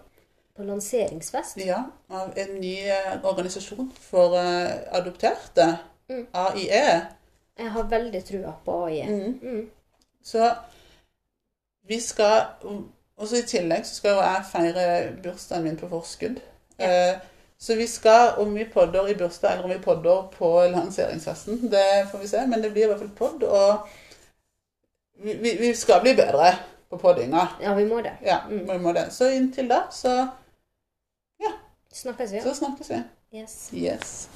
[0.57, 1.57] På lanseringsfest.
[1.59, 1.81] Ja,
[2.11, 5.67] av en ny eh, organisasjon for eh, adopterte.
[6.09, 6.27] Mm.
[6.33, 6.85] AIE.
[7.59, 9.09] Jeg har veldig trua på AIE.
[9.09, 9.39] Mm.
[9.43, 9.71] Mm.
[10.23, 10.53] Så
[11.89, 12.47] vi skal
[13.17, 14.87] Også i tillegg så skal jo jeg feire
[15.23, 16.39] bursdagen min på forskudd.
[16.79, 17.19] Eh,
[17.59, 22.09] så vi skal, om vi podder i bursdag eller om vi podder på lanseringsfesten, det
[22.11, 22.47] får vi se.
[22.47, 23.89] Men det blir i hvert fall podd, og
[25.17, 26.53] vi, vi, vi skal bli bedre
[26.91, 27.49] på poddinga.
[27.63, 28.17] Ja, vi må det.
[28.23, 28.67] Ja, Mm.
[28.73, 29.11] vi må det.
[29.13, 30.29] Så inntil da, så,
[31.95, 32.41] Snakkes vi.
[32.43, 32.97] så snakkes vi.
[33.39, 33.71] Yes.
[33.73, 34.29] Yes.